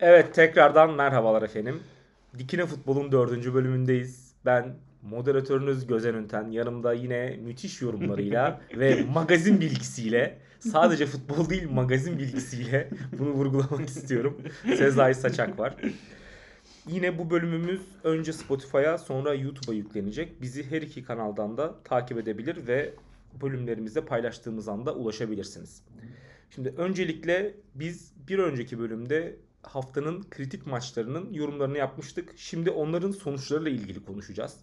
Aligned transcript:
Evet 0.00 0.34
tekrardan 0.34 0.94
merhabalar 0.94 1.42
efendim. 1.42 1.80
Dikine 2.38 2.66
Futbol'un 2.66 3.12
dördüncü 3.12 3.54
bölümündeyiz. 3.54 4.32
Ben 4.44 4.74
moderatörünüz 5.02 5.86
Gözen 5.86 6.14
Ünten. 6.14 6.50
Yanımda 6.50 6.92
yine 6.92 7.36
müthiş 7.44 7.82
yorumlarıyla 7.82 8.60
ve 8.76 9.04
magazin 9.12 9.60
bilgisiyle 9.60 10.38
sadece 10.58 11.06
futbol 11.06 11.50
değil 11.50 11.70
magazin 11.70 12.18
bilgisiyle 12.18 12.88
bunu 13.18 13.30
vurgulamak 13.30 13.88
istiyorum. 13.88 14.42
Sezai 14.76 15.14
Saçak 15.14 15.58
var. 15.58 15.76
Yine 16.86 17.18
bu 17.18 17.30
bölümümüz 17.30 17.80
önce 18.04 18.32
Spotify'a 18.32 18.98
sonra 18.98 19.34
YouTube'a 19.34 19.74
yüklenecek. 19.74 20.42
Bizi 20.42 20.70
her 20.70 20.82
iki 20.82 21.04
kanaldan 21.04 21.56
da 21.56 21.74
takip 21.84 22.18
edebilir 22.18 22.66
ve 22.66 22.94
bölümlerimizde 23.42 24.04
paylaştığımız 24.04 24.68
anda 24.68 24.94
ulaşabilirsiniz. 24.94 25.82
Şimdi 26.50 26.74
öncelikle 26.76 27.54
biz 27.74 28.12
bir 28.28 28.38
önceki 28.38 28.78
bölümde 28.78 29.36
haftanın 29.62 30.24
kritik 30.30 30.66
maçlarının 30.66 31.32
yorumlarını 31.32 31.78
yapmıştık. 31.78 32.34
Şimdi 32.36 32.70
onların 32.70 33.10
sonuçlarıyla 33.10 33.70
ilgili 33.70 34.04
konuşacağız. 34.04 34.56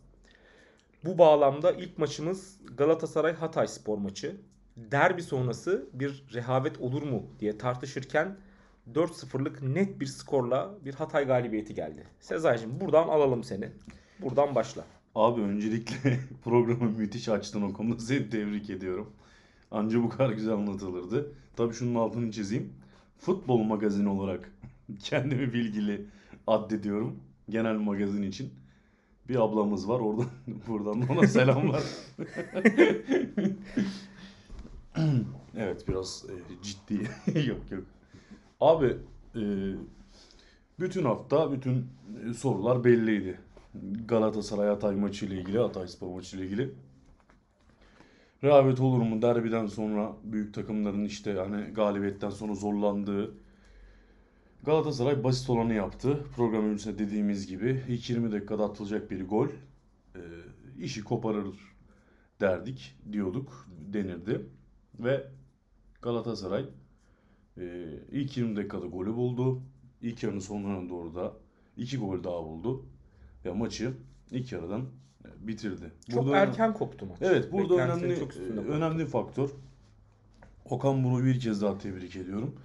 Bu 1.06 1.18
bağlamda 1.18 1.72
ilk 1.72 1.98
maçımız 1.98 2.58
Galatasaray 2.78 3.34
Hatay 3.34 3.68
Spor 3.68 3.98
maçı. 3.98 4.36
Derbi 4.78 5.24
sonrası 5.24 5.90
bir 5.94 6.24
rehavet 6.34 6.80
olur 6.80 7.04
mu 7.04 7.24
diye 7.40 7.58
tartışırken 7.58 8.38
4-0'lık 8.94 9.62
net 9.62 10.00
bir 10.00 10.06
skorla 10.06 10.76
bir 10.86 10.94
Hatay 10.94 11.26
galibiyeti 11.26 11.74
geldi. 11.76 12.08
Sezai'cim 12.20 12.80
buradan 12.80 13.08
alalım 13.08 13.44
seni. 13.44 13.70
Buradan 14.22 14.56
başla. 14.56 14.86
Abi 15.16 15.42
öncelikle 15.42 16.20
programı 16.44 16.90
müthiş 16.92 17.30
açtın 17.30 17.62
o 17.62 17.74
konuda 17.74 18.00
seni 18.00 18.30
tebrik 18.30 18.70
ediyorum. 18.70 19.14
Anca 19.72 20.04
bu 20.04 20.10
kadar 20.10 20.30
güzel 20.30 20.54
anlatılırdı. 20.54 21.32
Tabii 21.56 21.74
şunun 21.74 21.96
altını 21.96 22.32
çizeyim. 22.32 22.74
Futbol 23.18 23.58
magazini 23.58 24.10
olarak 24.10 24.52
kendimi 25.00 25.54
bilgili 25.54 26.06
addediyorum. 26.48 27.20
Genel 27.50 27.76
magazin 27.76 28.24
için. 28.24 28.54
Bir 29.30 29.44
ablamız 29.44 29.90
var 29.90 30.00
oradan 30.00 30.30
buradan 30.68 31.10
ona 31.10 31.28
selamlar. 31.28 31.84
evet 35.58 35.88
biraz 35.88 36.26
e, 36.30 36.34
ciddi. 36.64 37.10
yok 37.48 37.72
yok. 37.72 37.84
Abi 38.62 38.98
e, 39.36 39.44
bütün 40.80 41.06
hafta 41.06 41.52
bütün 41.52 41.86
e, 42.30 42.34
sorular 42.34 42.84
belliydi. 42.84 43.40
Galatasaray 44.08 44.68
Hatay 44.70 44.96
maçı 44.96 45.26
ile 45.26 45.36
ilgili, 45.36 45.60
Hatay 45.60 45.88
Spor 45.88 46.08
maçı 46.16 46.38
ile 46.38 46.46
ilgili. 46.46 46.74
Rehavet 48.44 48.80
olur 48.80 49.00
mu? 49.00 49.22
Derbiden 49.22 49.68
sonra 49.68 50.16
büyük 50.24 50.54
takımların 50.54 51.06
işte 51.06 51.34
hani 51.34 51.62
galibiyetten 51.62 52.30
sonra 52.30 52.56
zorlandığı 52.56 53.36
Galatasaray 54.66 55.24
basit 55.24 55.50
olanı 55.50 55.74
yaptı. 55.74 56.24
Program 56.36 56.66
öncesinde 56.66 57.00
dediğimiz 57.00 57.48
gibi 57.48 57.84
ilk 57.88 58.10
20 58.10 58.32
dakikada 58.32 58.64
atılacak 58.66 59.12
bir 59.12 59.28
gol 59.28 59.48
e, 60.16 60.22
işi 60.80 61.04
koparır 61.04 61.48
derdik, 62.42 62.96
diyorduk, 63.12 63.68
denirdi. 63.94 64.42
Ve 65.00 65.28
Galatasaray 66.02 66.66
e, 67.58 67.86
ilk 68.12 68.38
20 68.38 68.56
dakikada 68.56 68.86
golü 68.86 69.16
buldu. 69.16 69.62
İlk 70.02 70.24
yarının 70.24 70.40
sonlarına 70.40 70.90
doğru 70.90 71.16
da 71.16 71.34
iki 71.78 71.98
gol 71.98 72.24
daha 72.24 72.44
buldu. 72.44 72.86
Ve 73.46 73.52
maçı 73.52 73.94
ilk 74.32 74.52
yarıdan 74.52 74.82
e, 75.26 75.48
bitirdi. 75.48 75.92
Çok 76.12 76.24
Burada- 76.26 76.38
erken 76.38 76.74
koptu 76.74 77.06
maç. 77.06 77.18
Evet 77.22 77.52
burada 77.52 77.76
önemli 77.76 78.20
koptu. 78.20 78.40
önemli 78.70 79.06
faktör. 79.06 79.50
Okan 80.70 81.04
Buruk'u 81.04 81.26
bir 81.26 81.40
kez 81.40 81.62
daha 81.62 81.78
tebrik 81.78 82.16
ediyorum. 82.16 82.56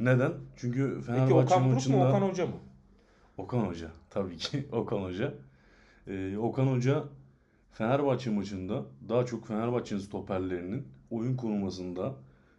Neden? 0.00 0.32
Çünkü 0.56 0.94
Peki 0.94 1.06
Fenerbahçe 1.06 1.34
Okan 1.54 1.64
Buruk 1.64 1.74
maçında 1.74 1.96
mu 1.96 2.08
Okan 2.08 2.22
Hoca 2.28 2.46
mı? 2.46 2.52
Okan 3.38 3.58
Hoca 3.60 3.90
tabii 4.10 4.36
ki 4.36 4.68
Okan 4.72 5.02
Hoca. 5.02 5.34
Ee, 6.06 6.36
Okan 6.36 6.66
Hoca 6.66 7.04
Fenerbahçe 7.72 8.30
maçında 8.30 8.84
daha 9.08 9.26
çok 9.26 9.46
Fenerbahçe'nin 9.46 10.00
stoperlerinin 10.00 10.88
oyun 11.10 11.36
kurmasında 11.36 12.14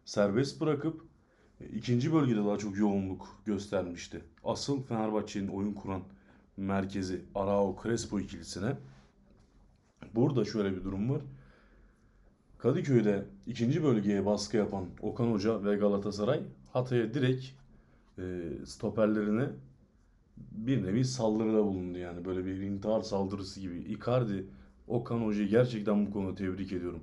serbest 0.06 0.62
bırakıp 0.62 1.02
e, 1.62 1.66
ikinci 1.66 2.14
bölgede 2.14 2.46
daha 2.46 2.58
çok 2.58 2.78
yoğunluk 2.78 3.42
göstermişti. 3.46 4.22
Asıl 4.44 4.84
Fenerbahçe'nin 4.84 5.48
oyun 5.48 5.74
kuran 5.74 6.02
merkezi 6.58 7.22
Arao 7.36 7.78
Crespo 7.84 8.20
ikilisine 8.20 8.74
burada 10.16 10.46
şöyle 10.46 10.76
bir 10.76 10.84
durum 10.84 11.10
var. 11.10 11.22
Kadıköy'de 12.60 13.24
ikinci 13.48 13.84
bölgeye 13.84 14.26
baskı 14.26 14.58
yapan 14.58 14.86
Okan 15.02 15.32
Hoca 15.32 15.64
ve 15.66 15.76
Galatasaray 15.76 16.40
Hatay'a 16.74 17.14
direkt 17.14 17.46
e, 18.18 18.22
stoperlerine 18.66 19.46
bir 20.52 20.84
nevi 20.84 21.06
saldırıda 21.06 21.64
bulundu 21.66 21.98
yani 21.98 22.26
böyle 22.26 22.46
bir 22.46 22.62
intihar 22.62 23.02
saldırısı 23.02 23.60
gibi. 23.60 23.78
Icardi 23.80 24.46
Okan 24.88 25.20
Hoca'yı 25.20 25.48
gerçekten 25.50 26.06
bu 26.08 26.12
konuda 26.12 26.36
tebrik 26.36 26.72
ediyorum. 26.72 27.02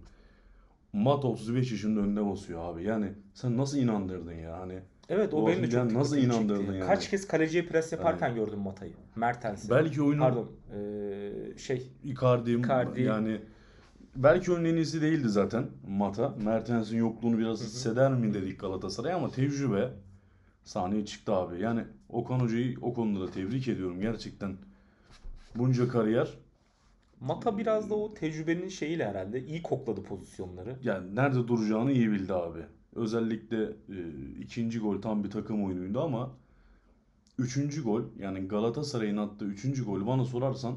Mat 0.92 1.24
35 1.24 1.72
yaşında 1.72 2.00
önde 2.00 2.26
basıyor 2.30 2.60
abi. 2.74 2.84
Yani 2.84 3.12
sen 3.34 3.56
nasıl 3.56 3.78
inandırdın 3.78 4.32
ya 4.32 4.58
hani 4.60 4.78
Evet 5.08 5.34
o 5.34 5.46
benim 5.46 5.62
de 5.62 5.70
çok 5.70 5.92
nasıl 5.92 6.16
inandırdın 6.16 6.58
çekti. 6.60 6.76
yani? 6.76 6.86
Kaç 6.86 7.10
kez 7.10 7.28
kaleciye 7.28 7.66
pres 7.66 7.92
yaparken 7.92 8.34
gördüm 8.34 8.58
Matay'ı. 8.58 8.92
Mertens'i. 9.16 9.70
belki 9.70 10.02
oyunun 10.02 10.20
Pardon. 10.20 10.48
eee, 10.74 11.58
şey 11.58 11.90
Icardi, 12.04 12.50
Icardi. 12.52 13.02
yani 13.02 13.40
belki 14.16 14.52
iyisi 14.52 15.02
değildi 15.02 15.28
zaten 15.28 15.66
Mata. 15.88 16.34
Mertens'in 16.44 16.98
yokluğunu 16.98 17.38
biraz 17.38 17.60
hisseder 17.60 18.12
mi 18.12 18.34
dedik 18.34 18.60
Galatasaray 18.60 19.12
ama 19.12 19.30
tecrübe 19.30 19.90
sahneye 20.64 21.06
çıktı 21.06 21.32
abi. 21.32 21.60
Yani 21.60 21.84
Okan 22.08 22.40
Hoca'yı 22.40 22.76
o 22.82 22.94
konuda 22.94 23.26
da 23.26 23.30
tebrik 23.30 23.68
ediyorum 23.68 24.00
gerçekten. 24.00 24.56
Bunca 25.54 25.88
kariyer 25.88 26.28
Mata 27.20 27.58
biraz 27.58 27.90
da 27.90 27.94
o 27.94 28.14
tecrübenin 28.14 28.68
şeyiyle 28.68 29.06
herhalde 29.08 29.46
iyi 29.46 29.62
kokladı 29.62 30.02
pozisyonları. 30.02 30.76
yani 30.82 31.16
nerede 31.16 31.48
duracağını 31.48 31.92
iyi 31.92 32.10
bildi 32.10 32.34
abi. 32.34 32.60
Özellikle 32.94 33.62
e, 33.64 33.98
ikinci 34.40 34.78
gol 34.78 35.02
tam 35.02 35.24
bir 35.24 35.30
takım 35.30 35.64
oyunuydu 35.64 36.00
ama 36.00 36.30
üçüncü 37.38 37.82
gol 37.82 38.02
yani 38.18 38.48
Galatasaray'ın 38.48 39.16
attığı 39.16 39.44
üçüncü 39.44 39.84
gol 39.84 40.06
bana 40.06 40.24
sorarsan 40.24 40.76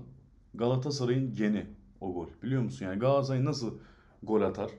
Galatasaray'ın 0.54 1.34
geni 1.34 1.66
o 2.02 2.14
gol. 2.14 2.28
Biliyor 2.44 2.62
musun? 2.62 2.86
Yani 2.86 3.00
Galatasaray 3.00 3.46
nasıl 3.46 3.78
gol 4.24 4.42
atar 4.42 4.72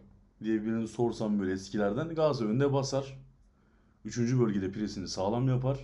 diye 0.44 0.62
birini 0.62 0.88
sorsam 0.88 1.40
böyle 1.40 1.52
eskilerden 1.52 2.14
Galatasaray 2.14 2.52
önde 2.52 2.72
basar. 2.72 3.18
Üçüncü 4.04 4.40
bölgede 4.40 4.72
presini 4.72 5.08
sağlam 5.08 5.48
yapar. 5.48 5.78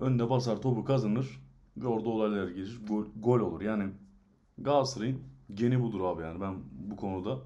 Önde 0.00 0.30
basar 0.30 0.62
topu 0.62 0.84
kazanır 0.84 1.40
ve 1.76 1.86
orada 1.86 2.08
olaylar 2.08 2.48
gelir. 2.48 2.80
Gol, 2.88 3.04
gol 3.16 3.40
olur. 3.40 3.60
Yani 3.62 3.90
Galatasaray'ın 4.58 5.20
geni 5.54 5.82
budur 5.82 6.00
abi 6.00 6.22
yani 6.22 6.40
ben 6.40 6.54
bu 6.90 6.96
konuda 6.96 7.38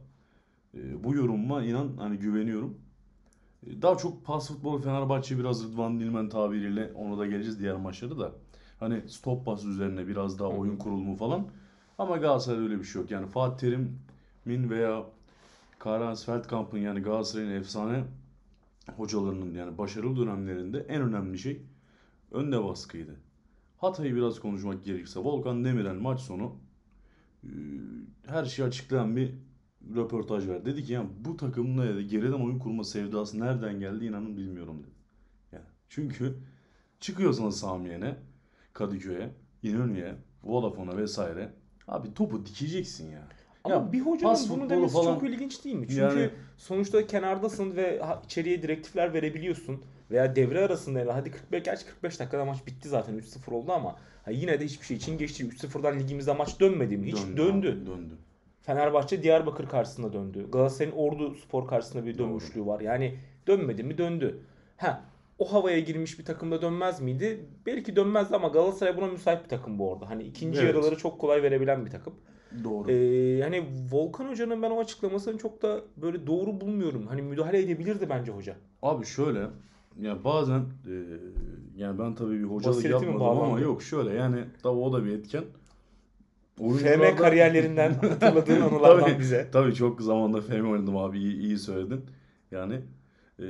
e, 0.75 1.05
bu 1.05 1.15
yorumuma 1.15 1.65
inan 1.65 1.97
hani 1.99 2.19
güveniyorum. 2.19 2.79
E, 3.67 3.83
Daha 3.83 3.97
çok 3.97 4.25
pas 4.27 4.49
futbolu 4.49 4.79
Fenerbahçe 4.79 5.39
biraz 5.39 5.65
Rıdvan 5.65 6.01
Dilmen 6.01 6.29
tabiriyle 6.29 6.93
ona 6.95 7.19
da 7.19 7.27
geleceğiz 7.27 7.61
diğer 7.61 7.77
maçları 7.77 8.19
da. 8.19 8.33
Hani 8.81 9.09
stop 9.09 9.47
pas 9.47 9.65
üzerine 9.65 10.07
biraz 10.09 10.39
daha 10.39 10.49
oyun 10.49 10.77
kurulumu 10.77 11.17
falan. 11.17 11.47
Ama 11.99 12.17
Galatasaray'da 12.17 12.63
öyle 12.63 12.79
bir 12.79 12.85
şey 12.85 13.03
yok. 13.03 13.11
Yani 13.11 13.27
Fatih 13.27 13.59
Terim'in 13.59 14.71
veya 14.71 15.07
Karl-Heinz 15.79 16.25
Feldkamp'ın 16.25 16.79
yani 16.79 17.01
Galatasaray'ın 17.01 17.51
efsane 17.51 18.05
hocalarının 18.97 19.55
yani 19.55 19.79
başarılı 19.79 20.17
dönemlerinde 20.17 20.87
en 20.89 21.03
önemli 21.03 21.39
şey 21.39 21.63
önde 22.31 22.65
baskıydı. 22.65 23.17
Hatay'ı 23.79 24.17
biraz 24.17 24.41
konuşmak 24.41 24.85
gerekirse 24.85 25.21
Volkan 25.21 25.65
Demirel 25.65 25.95
maç 25.95 26.21
sonu 26.21 26.57
e, 27.45 27.49
her 28.27 28.45
şeyi 28.45 28.69
açıklayan 28.69 29.17
bir 29.17 29.35
röportaj 29.95 30.49
verdi. 30.49 30.65
Dedi 30.65 30.85
ki 30.85 30.93
yani 30.93 31.09
bu 31.21 31.37
takımın 31.37 31.89
dedi, 31.89 32.09
geriden 32.09 32.33
oyun 32.33 32.59
kurma 32.59 32.85
sevdası 32.85 33.41
nereden 33.41 33.81
geldi 33.81 34.05
inanın 34.05 34.37
bilmiyorum 34.37 34.83
dedi. 34.83 34.95
Yani 35.53 35.65
çünkü 35.89 36.39
çıkıyorsanız 37.01 37.59
Samiye'ne, 37.59 38.17
Kadıköy'e, 38.73 39.31
İnönü'ye, 39.63 40.17
Vodafone'a 40.45 40.97
vesaire 40.97 41.53
abi 41.89 42.15
topu 42.15 42.47
dikeceksin 42.47 43.11
ya. 43.11 43.23
Ama 43.65 43.75
Ya 43.75 43.93
bir 43.93 44.01
hocanın 44.01 44.49
bunu 44.49 44.71
demesi 44.71 44.93
falan- 44.93 45.15
çok 45.15 45.23
ilginç 45.29 45.65
değil 45.65 45.77
mi? 45.77 45.87
Çünkü 45.89 46.01
Yani- 46.01 46.31
sonuçta 46.59 47.07
kenardasın 47.07 47.77
ve 47.77 48.01
içeriye 48.25 48.63
direktifler 48.63 49.15
verebiliyorsun. 49.15 49.83
Veya 50.11 50.37
devre 50.37 50.65
arasında 50.65 50.99
yani 50.99 51.11
hadi 51.11 51.31
45 51.31 51.63
gerçi 51.65 51.87
45 51.87 52.21
dakikada 52.21 52.45
maç 52.45 52.67
bitti 52.67 52.89
zaten 52.89 53.15
3-0 53.15 53.53
oldu 53.53 53.73
ama 53.73 53.97
ha 54.25 54.31
yine 54.31 54.61
de 54.61 54.65
hiçbir 54.65 54.87
şey 54.87 54.97
için 54.97 55.19
geçti. 55.19 55.45
3-0'dan 55.47 55.99
ligimizde 56.01 56.33
maç 56.33 56.61
dönmedi 56.61 56.97
mi? 56.97 57.07
Hiç 57.07 57.17
döndü. 57.37 57.69
abi, 57.69 57.87
döndü. 57.87 58.15
Fenerbahçe 58.63 59.23
Diyarbakır 59.23 59.69
karşısında 59.69 60.13
döndü. 60.13 60.47
Galatasaray'ın 60.53 60.97
Ordu 60.97 61.35
Spor 61.35 61.69
karşısında 61.69 62.07
bir 62.07 62.19
dönmüşlüğü 62.19 62.67
var. 62.67 62.81
Yani 62.81 63.15
dönmedi 63.47 63.83
mi 63.83 63.99
döndü. 63.99 64.39
Ha 64.77 65.03
o 65.39 65.53
havaya 65.53 65.81
girmiş 65.81 66.19
bir 66.19 66.25
takımda 66.25 66.63
dönmez 66.63 67.01
miydi? 67.01 67.47
Belki 67.67 67.97
dönmezdi 67.97 68.37
ama 68.37 68.49
Galatasaray 68.49 68.97
buna 68.97 69.07
müsait 69.07 69.45
bir 69.45 69.49
takım 69.49 69.79
bu 69.79 69.93
arada. 69.93 70.11
Hani 70.11 70.23
ikinci 70.23 70.59
Evet. 70.61 70.75
yarıları 70.75 70.97
çok 70.97 71.19
kolay 71.19 71.43
verebilen 71.43 71.87
bir 71.87 71.91
takım. 71.91 72.15
Doğru. 72.65 72.91
Ee, 72.91 72.95
yani 73.37 73.65
Volkan 73.93 74.29
Hoca'nın 74.29 74.63
ben 74.63 74.71
o 74.71 74.81
açıklamasını 74.81 75.39
çok 75.39 75.63
da 75.63 75.81
böyle 75.97 76.27
doğru 76.27 76.61
bulmuyorum. 76.61 77.07
Hani 77.07 77.23
müdahale 77.23 77.59
edebilirdi 77.63 78.07
bence 78.11 78.33
hoca. 78.33 78.57
Abi 78.83 79.07
şöyle 79.07 79.47
ya 80.01 80.25
bazen 80.25 80.61
e, 80.61 80.95
yani 81.77 81.99
ben 81.99 82.15
tabii 82.15 82.39
bir 82.39 82.45
hocalık 82.45 82.85
yapmadım 82.85 83.23
ama 83.23 83.61
yok 83.61 83.83
şöyle 83.83 84.11
yani 84.15 84.45
tabii 84.63 84.79
o 84.79 84.93
da 84.93 85.05
bir 85.05 85.13
etken. 85.19 85.45
FM 86.59 87.17
kariyerlerinden 87.17 87.93
hatırladığın 87.95 88.61
anılardan 88.61 89.01
Tabii. 89.01 89.19
bize. 89.19 89.49
Tabii 89.53 89.75
çok 89.75 90.03
zamanda 90.03 90.41
FM 90.41 90.71
oynadım 90.71 90.97
abi 90.97 91.19
iyi, 91.19 91.37
iyi 91.39 91.59
söyledin. 91.59 92.01
Yani 92.51 92.81
e, 93.39 93.45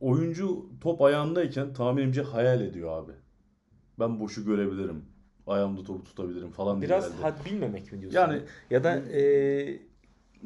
oyuncu 0.00 0.66
top 0.80 1.02
ayağındayken 1.02 1.72
tahminimce 1.72 2.22
hayal 2.22 2.60
ediyor 2.60 3.02
abi. 3.02 3.12
Ben 3.98 4.20
boşu 4.20 4.44
görebilirim. 4.44 5.04
Ayağımda 5.46 5.82
topu 5.82 6.04
tutabilirim 6.04 6.50
falan 6.50 6.80
diye 6.80 6.88
Biraz 6.88 7.12
had 7.14 7.44
bilmemek 7.44 7.92
mi 7.92 8.00
diyorsun? 8.00 8.18
Yani 8.18 8.42
ya 8.70 8.84
da 8.84 8.96
e, 8.96 9.22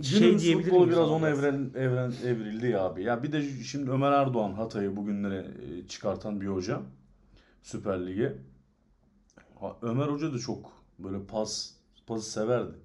şey 0.03 0.39
diyebilir 0.39 0.73
miyiz 0.73 0.89
biraz 0.89 1.11
ona 1.11 1.27
biraz? 1.27 1.39
evren, 1.39 1.71
evren 1.75 2.13
evrildi 2.27 2.67
ya 2.67 2.85
abi. 2.85 3.03
Ya 3.03 3.23
bir 3.23 3.33
de 3.33 3.43
şimdi 3.43 3.91
Ömer 3.91 4.13
Erdoğan 4.13 4.53
Hatay'ı 4.53 4.97
bugünlere 4.97 5.39
e, 5.39 5.89
çıkartan 5.89 6.41
bir 6.41 6.47
hoca. 6.47 6.81
Süper 7.63 8.07
Lig'e. 8.07 8.37
Ömer 9.83 10.07
Hoca 10.07 10.33
da 10.33 10.39
çok 10.39 10.73
böyle 10.99 11.27
pas 11.27 11.71
pası 12.07 12.31
severdi. 12.31 12.77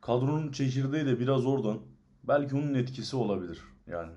Kadronun 0.00 0.52
çekirdeği 0.52 1.06
de 1.06 1.20
biraz 1.20 1.46
oradan. 1.46 1.78
Belki 2.24 2.56
onun 2.56 2.74
etkisi 2.74 3.16
olabilir 3.16 3.60
yani. 3.86 4.12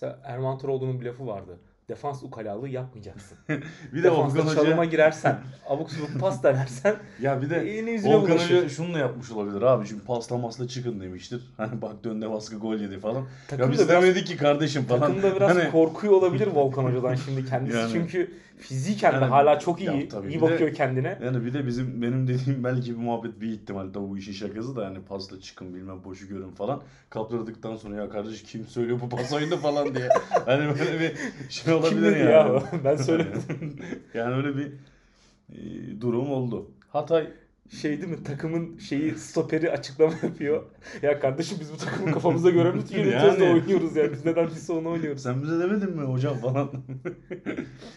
Mesela 0.00 0.20
Erman 0.24 0.58
Toroğlu'nun 0.58 1.00
bir 1.00 1.06
lafı 1.06 1.26
vardı. 1.26 1.60
Defans 1.88 2.22
ukalalığı 2.22 2.68
yapmayacaksın. 2.68 3.38
Bir 3.92 3.98
de 3.98 4.02
Defansta 4.02 4.38
Volkan 4.40 4.54
çalıma 4.54 4.76
Hoca 4.76 4.90
girersen, 4.90 5.38
abuk 5.68 5.90
subuk 5.90 6.20
pas 6.20 6.42
denersen 6.44 6.96
ya 7.22 7.42
bir 7.42 7.50
de 7.50 7.60
bulaşır. 8.04 8.56
Hoca 8.56 8.68
şunu 8.68 8.94
da 8.94 8.98
yapmış 8.98 9.30
olabilir 9.30 9.62
abi. 9.62 9.86
Şimdi 9.86 10.02
pasla 10.04 10.38
masla 10.38 10.68
çıkın 10.68 11.00
demiştir. 11.00 11.42
Hani 11.56 11.82
bak 11.82 12.04
dönde 12.04 12.30
baskı 12.30 12.56
gol 12.56 12.74
yedi 12.76 13.00
falan. 13.00 13.24
Takım 13.48 13.66
ya 13.66 13.72
biz 13.72 13.78
da 13.78 13.88
biraz- 13.88 14.02
demedik 14.02 14.26
ki 14.26 14.36
kardeşim 14.36 14.84
falan. 14.84 15.00
Takımda 15.00 15.36
biraz 15.36 15.56
Hani- 15.56 15.70
korkuyor 15.70 16.12
olabilir 16.12 16.46
Volkan 16.54 16.84
Hoca'dan 16.84 17.14
şimdi 17.14 17.44
kendisi. 17.46 17.76
Yani- 17.78 17.92
Çünkü 17.92 18.30
fiziken 18.58 19.12
de 19.12 19.16
Yani- 19.16 19.26
hala 19.26 19.58
çok 19.58 19.80
iyi. 19.80 19.84
Ya 19.90 19.94
iyi 20.28 20.40
bakıyor 20.40 20.70
de- 20.70 20.72
kendine. 20.72 21.18
Yani 21.24 21.44
bir 21.44 21.54
de 21.54 21.66
bizim 21.66 22.02
benim 22.02 22.28
dediğim 22.28 22.64
belki 22.64 22.90
bir 22.90 22.96
muhabbet 23.02 23.40
bir 23.40 23.48
ihtimal 23.52 23.92
tabii 23.92 24.08
bu 24.08 24.18
işin 24.18 24.32
şakası 24.32 24.76
da 24.76 24.84
yani 24.84 24.98
pasla 25.08 25.40
çıkın 25.40 25.74
bilmem 25.74 26.04
boşu 26.04 26.28
görün 26.28 26.50
falan. 26.50 26.82
Kaptırdıktan 27.10 27.76
sonra 27.76 27.96
ya 27.96 28.10
kardeş 28.10 28.42
kim 28.42 28.66
söylüyor 28.66 29.00
bu 29.00 29.08
pas 29.08 29.32
oyunu 29.32 29.56
falan 29.56 29.94
diye. 29.94 30.08
Hani 30.46 30.68
böyle 30.78 31.00
bir 31.00 31.12
şey 31.50 31.74
olabilir 31.78 32.16
yani. 32.16 32.30
ya? 32.30 32.62
Ben 32.84 32.96
söylemedim. 32.96 33.76
yani 34.14 34.34
öyle 34.34 34.56
bir 34.56 34.72
e, 35.52 36.00
durum 36.00 36.30
oldu. 36.30 36.70
Hatay 36.88 37.26
şey 37.80 37.90
değil 38.02 38.08
mi 38.12 38.22
takımın 38.24 38.78
şeyi 38.78 39.14
stoperi 39.14 39.70
açıklama 39.70 40.12
yapıyor. 40.22 40.62
Ya 41.02 41.20
kardeşim 41.20 41.58
biz 41.60 41.72
bu 41.72 41.76
takımı 41.76 42.12
kafamıza 42.12 42.50
göre 42.50 42.70
mi 42.72 42.76
yönetiyoruz 42.90 43.40
da 43.40 43.44
Yani. 43.44 43.54
oynuyoruz 43.60 43.96
ya. 43.96 44.12
Biz 44.12 44.24
neden 44.24 44.46
biz 44.46 44.70
onu 44.70 44.88
oynuyoruz. 44.90 45.22
sen 45.22 45.42
bize 45.42 45.58
demedin 45.58 45.96
mi 45.96 46.02
hocam 46.02 46.36
falan. 46.38 46.70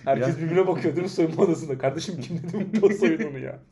Herkes 0.05 0.27
Ya- 0.27 0.37
birbirine 0.37 0.67
bakıyor 0.67 0.95
değil 0.95 1.03
mi 1.03 1.09
soyunma 1.09 1.43
odasında. 1.43 1.77
Kardeşim 1.77 2.19
kim 2.21 2.37
dedi 2.37 2.67
bu 2.75 2.81
pas 2.87 3.03
oyununu 3.03 3.39
ya. 3.39 3.59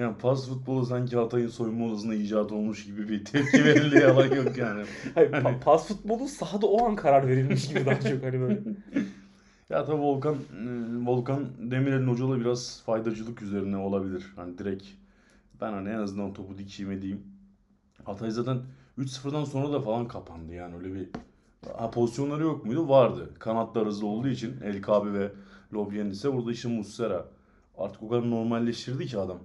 yani 0.00 0.16
pas 0.16 0.48
futbolu 0.48 0.86
sanki 0.86 1.16
Hatay'ın 1.16 1.48
soyunma 1.48 1.86
odasında 1.86 2.14
icat 2.14 2.52
olmuş 2.52 2.84
gibi 2.84 3.08
bir 3.08 3.24
tepki 3.24 3.64
verildi 3.64 3.98
yalan 3.98 4.34
yok 4.34 4.56
yani. 4.58 4.82
Hayır, 5.14 5.32
pa- 5.32 5.60
pas 5.60 5.88
futbolu 5.88 6.28
sahada 6.28 6.66
o 6.66 6.86
an 6.86 6.96
karar 6.96 7.28
verilmiş 7.28 7.68
gibi 7.68 7.86
daha 7.86 8.00
çok 8.00 8.22
hani 8.22 8.40
böyle. 8.40 8.60
Ya 9.70 9.84
tabii 9.84 10.00
Volkan 10.00 10.34
e, 10.34 10.36
Volkan 11.06 11.46
Demirel'in 11.70 12.06
hocalığı 12.06 12.40
biraz 12.40 12.82
faydacılık 12.86 13.42
üzerine 13.42 13.76
olabilir. 13.76 14.32
Hani 14.36 14.58
direkt 14.58 14.84
ben 15.60 15.72
hani 15.72 15.88
en 15.88 15.98
azından 15.98 16.32
topu 16.32 16.58
dikeyim 16.58 16.92
edeyim. 16.92 17.22
Hatay 18.04 18.30
zaten 18.30 18.58
3-0'dan 18.98 19.44
sonra 19.44 19.72
da 19.72 19.80
falan 19.80 20.08
kapandı 20.08 20.54
yani 20.54 20.76
öyle 20.76 20.94
bir 20.94 21.08
ha, 21.78 21.90
pozisyonları 21.90 22.42
yok 22.42 22.64
muydu? 22.66 22.88
Vardı. 22.88 23.30
Kanatlar 23.38 23.86
hızlı 23.86 24.06
olduğu 24.06 24.28
için 24.28 24.60
El 24.64 24.82
Kabi 24.82 25.12
ve 25.12 25.32
Lobyen 25.74 26.06
ise 26.06 26.32
burada 26.32 26.52
işte 26.52 26.68
Muslera. 26.68 27.26
Artık 27.78 28.02
o 28.02 28.08
kadar 28.08 28.30
normalleştirdi 28.30 29.06
ki 29.06 29.18
adam. 29.18 29.38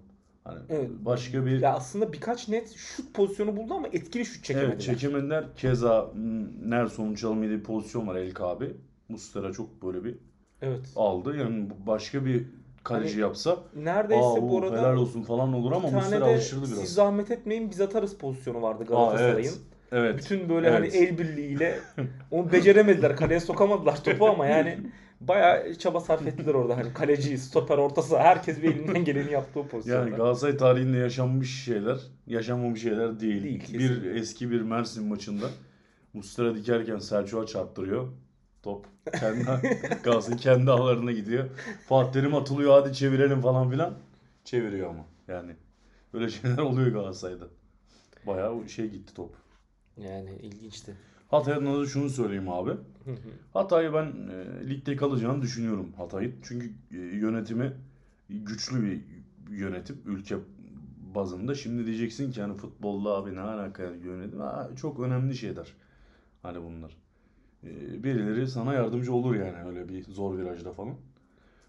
Hani 0.45 0.59
Evet. 0.69 0.89
başka 0.99 1.45
bir 1.45 1.59
Ya 1.61 1.73
aslında 1.73 2.13
birkaç 2.13 2.49
net 2.49 2.73
şut 2.75 3.13
pozisyonu 3.13 3.57
buldu 3.57 3.73
ama 3.73 3.87
etkili 3.87 4.25
şut 4.25 4.43
çekemediler. 4.43 4.73
Evet 4.73 4.81
çekemediler. 4.81 5.45
Keza 5.55 6.11
m, 6.15 6.45
Nerson'un 6.69 7.15
çalımıyla 7.15 7.57
bir 7.57 7.63
pozisyon 7.63 8.07
var 8.07 8.15
El 8.15 8.31
Kabi. 8.33 8.73
Muslera 9.09 9.51
çok 9.53 9.83
böyle 9.83 10.03
bir 10.03 10.15
Evet. 10.61 10.81
aldı. 10.95 11.37
Yani 11.37 11.69
başka 11.87 12.25
bir 12.25 12.45
kaleci 12.83 13.13
Hani 13.13 13.21
yapsa 13.21 13.57
Neredeyse 13.75 14.25
aa 14.39 14.41
bu 14.41 14.59
arada 14.59 14.79
helal 14.79 14.95
olsun 14.97 15.21
falan 15.21 15.53
olur 15.53 15.71
ama 15.71 15.87
bir 15.87 15.93
Muslera 15.93 16.25
de 16.25 16.29
alıştırdı 16.29 16.65
siz 16.67 16.77
biraz. 16.77 16.89
zahmet 16.89 17.31
etmeyin 17.31 17.69
biz 17.71 17.81
atarız 17.81 18.17
pozisyonu 18.17 18.61
vardı 18.61 18.83
Aa, 18.83 18.87
Galatasaray'ın. 18.87 19.37
evet. 19.37 19.57
Evet. 19.91 20.17
Bütün 20.17 20.49
böyle 20.49 20.67
Evet. 20.67 20.93
hani 20.93 21.03
el 21.05 21.17
birliğiyle 21.17 21.79
onu 22.31 22.51
beceremediler. 22.51 23.15
Kaleye 23.15 23.39
sokamadılar 23.39 24.03
topu 24.03 24.25
ama 24.27 24.45
yani 24.47 24.77
bayağı 25.21 25.75
çaba 25.75 25.99
sarf 25.99 26.27
ettiler 26.27 26.53
orada. 26.53 26.77
Hani 26.77 26.93
kaleci, 26.93 27.37
stoper, 27.37 27.77
orta 27.77 28.01
saha 28.01 28.23
herkes 28.23 28.61
bir 28.61 28.75
elinden 28.75 29.05
geleni 29.05 29.31
yaptı 29.31 29.59
o 29.59 29.67
pozisyonda. 29.67 30.01
Yani 30.01 30.15
Galatasaray 30.15 30.57
tarihinde 30.57 30.97
yaşanmış 30.97 31.63
şeyler, 31.63 31.97
yaşanmamış 32.27 32.81
şeyler 32.81 33.19
değil. 33.19 33.43
Değil, 33.43 33.79
bir 33.79 34.05
eski 34.05 34.51
bir 34.51 34.61
Mersin 34.61 35.07
maçında 35.07 35.45
Muslera 36.13 36.55
dikerken 36.55 36.99
Selçuk'a 36.99 37.45
çarptırıyor. 37.45 38.07
Top 38.63 38.85
kendi 39.19 39.43
Galatasaray 40.03 40.37
kendi 40.37 40.71
ağlarına 40.71 41.11
gidiyor. 41.11 41.49
Fatih 41.87 42.11
Terim 42.11 42.35
atılıyor 42.35 42.81
hadi 42.81 42.93
çevirelim 42.93 43.41
falan 43.41 43.69
filan. 43.69 43.93
Çeviriyor 44.43 44.89
ama 44.89 45.05
yani. 45.27 45.55
Böyle 46.13 46.29
şeyler 46.29 46.57
oluyor 46.63 46.87
Galatasaray'da. 46.87 47.47
Bayağı 48.27 48.69
şey 48.69 48.89
gitti 48.89 49.13
top. 49.13 49.35
Yani 49.97 50.35
ilginçti. 50.35 50.95
Hatay 51.35 51.53
adına 51.53 51.85
şunu 51.85 52.09
söyleyeyim 52.09 52.49
abi. 52.49 52.71
Hatay'ı 53.53 53.93
ben 53.93 54.05
e, 54.29 54.69
ligde 54.69 54.95
kalacağını 54.95 55.41
düşünüyorum 55.41 55.93
Hatay'ın. 55.97 56.35
Çünkü 56.43 56.71
e, 56.91 56.97
yönetimi 56.97 57.73
güçlü 58.29 58.83
bir 58.83 59.01
yönetim 59.49 60.01
ülke 60.05 60.35
bazında. 61.15 61.55
Şimdi 61.55 61.85
diyeceksin 61.85 62.31
ki 62.31 62.41
hani 62.41 62.53
futbolla 62.53 63.09
abi 63.09 63.35
ne 63.35 63.41
alaka 63.41 63.83
yönetim? 63.83 64.39
Ha, 64.39 64.69
çok 64.75 64.99
önemli 64.99 65.35
şeyler. 65.35 65.73
Hani 66.41 66.63
bunlar. 66.63 66.97
E, 67.63 68.03
birileri 68.03 68.47
sana 68.47 68.73
yardımcı 68.73 69.13
olur 69.13 69.35
yani 69.35 69.67
öyle 69.67 69.89
bir 69.89 70.03
zor 70.03 70.37
virajda 70.37 70.73
falan. 70.73 70.95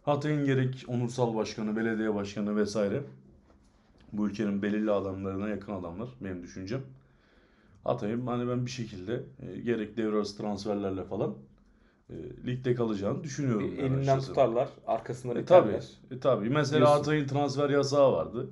Hatay'ın 0.02 0.44
gerek 0.44 0.84
onursal 0.88 1.34
başkanı, 1.34 1.76
belediye 1.76 2.14
başkanı 2.14 2.56
vesaire 2.56 3.02
bu 4.12 4.28
ülkenin 4.28 4.62
belirli 4.62 4.90
adamlarına 4.90 5.48
yakın 5.48 5.72
adamlar 5.72 6.08
benim 6.20 6.42
düşüncem. 6.42 6.80
Hatay'ın 7.86 8.26
hani 8.26 8.48
ben 8.48 8.66
bir 8.66 8.70
şekilde 8.70 9.22
e, 9.42 9.60
gerek 9.60 9.96
devre 9.96 10.16
arası 10.16 10.36
transferlerle 10.36 11.04
falan 11.04 11.34
e, 12.10 12.14
ligde 12.46 12.74
kalacağını 12.74 13.24
düşünüyorum. 13.24 13.72
Bir 13.72 13.78
elinden 13.78 13.96
açıkçası. 13.96 14.26
tutarlar, 14.28 14.68
arkasından 14.86 15.36
E 15.36 15.44
tabi. 15.44 15.68
iterler. 15.68 15.88
E 16.10 16.20
tabi. 16.20 16.50
Mesela 16.50 16.78
Diyorsun. 16.78 16.96
Hatay'ın 16.96 17.26
transfer 17.26 17.70
yasağı 17.70 18.12
vardı. 18.12 18.50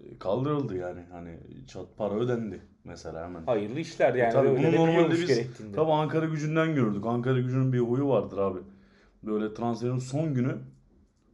E, 0.00 0.18
kaldırıldı 0.18 0.76
yani. 0.76 1.00
Hani 1.12 1.38
çat 1.66 1.86
para 1.96 2.14
ödendi 2.14 2.60
mesela 2.84 3.24
hemen. 3.24 3.42
Hayırlı 3.46 3.80
işler 3.80 4.14
yani. 4.14 4.28
E 4.28 4.32
tabii 4.32 4.48
bunu 4.48 4.62
de 4.72 4.76
normalde 4.76 5.10
biz 5.14 5.26
gerektiğinde. 5.26 5.76
tabi 5.76 5.92
Ankara 5.92 6.26
gücünden 6.26 6.74
gördük. 6.74 7.06
Ankara 7.06 7.40
gücünün 7.40 7.72
bir 7.72 7.78
huyu 7.80 8.08
vardır 8.08 8.38
abi. 8.38 8.58
Böyle 9.22 9.54
transferin 9.54 9.98
son 9.98 10.34
günü 10.34 10.58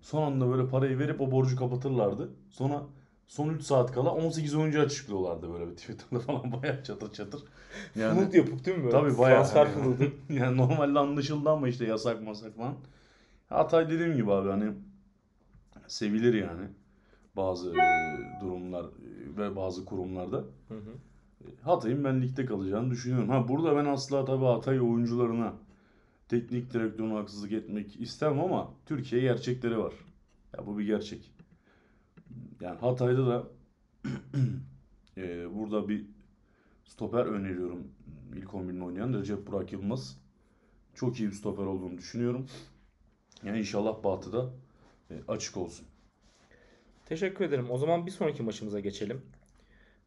son 0.01 0.23
anda 0.23 0.51
böyle 0.51 0.69
parayı 0.69 0.99
verip 0.99 1.21
o 1.21 1.31
borcu 1.31 1.57
kapatırlardı. 1.57 2.31
Sonra 2.51 2.83
son 3.29 3.49
3 3.49 3.63
saat 3.63 3.93
kala 3.93 4.11
18 4.15 4.55
oyuncu 4.55 4.81
açıklıyorlardı 4.81 5.53
böyle 5.53 5.71
bir 5.71 5.77
Twitter'da 5.77 6.21
falan 6.27 6.53
bayağı 6.53 6.85
çatır 6.85 7.13
çatır. 7.13 7.43
Yani 7.97 8.21
Fılık 8.21 8.35
yapıp 8.35 8.65
değil 8.65 8.77
mi 8.77 8.85
böyle? 8.85 8.93
Tabii 8.93 9.19
bayağı. 9.19 9.45
Transfer 9.45 9.69
fılığı. 9.69 10.11
yani 10.29 10.57
normalde 10.57 10.99
anlaşıldı 10.99 11.51
ama 11.51 11.69
işte 11.69 11.85
yasak 11.87 12.23
masak 12.23 12.57
falan. 12.57 12.75
Hatay 13.49 13.91
dediğim 13.91 14.17
gibi 14.17 14.33
abi 14.33 14.49
hani 14.49 14.73
sevilir 15.87 16.35
yani 16.35 16.67
bazı 17.37 17.71
e, 17.71 17.75
durumlar 18.41 18.85
e, 18.85 19.37
ve 19.37 19.57
bazı 19.57 19.85
kurumlarda. 19.85 20.37
Hı 20.69 20.75
hı. 20.75 20.93
Hatay'ın 21.63 22.05
ben 22.05 22.23
ligde 22.23 22.47
kalacağını 22.47 22.91
düşünüyorum. 22.91 23.29
Ha 23.29 23.49
burada 23.49 23.77
ben 23.77 23.85
asla 23.85 24.25
tabii 24.25 24.45
Hatay 24.45 24.81
oyuncularına 24.81 25.53
teknik 26.29 26.73
direktörüne 26.73 27.15
haksızlık 27.15 27.53
etmek 27.53 28.01
istemem 28.01 28.41
ama 28.41 28.71
Türkiye 28.87 29.21
gerçekleri 29.21 29.79
var. 29.79 29.93
Ya 30.59 30.67
bu 30.67 30.79
bir 30.79 30.85
gerçek. 30.85 31.38
Yani 32.61 32.79
Hatay'da 32.79 33.27
da 33.27 33.47
e, 35.17 35.55
burada 35.55 35.89
bir 35.89 36.07
stoper 36.85 37.27
öneriyorum. 37.27 37.89
İlk 38.37 38.49
11'in 38.49 38.81
oynayan 38.81 39.13
Recep 39.13 39.47
Burak 39.47 39.73
Yılmaz. 39.73 40.19
Çok 40.95 41.21
iyi 41.21 41.29
bir 41.29 41.35
stoper 41.35 41.63
olduğunu 41.65 41.99
düşünüyorum. 41.99 42.47
Yani 43.43 43.59
inşallah 43.59 44.05
Batı'da 44.05 44.51
e, 45.11 45.15
açık 45.29 45.57
olsun. 45.57 45.87
Teşekkür 47.07 47.45
ederim. 47.45 47.71
O 47.71 47.79
zaman 47.79 48.07
bir 48.07 48.11
sonraki 48.11 48.43
maçımıza 48.43 48.81
geçelim. 48.81 49.23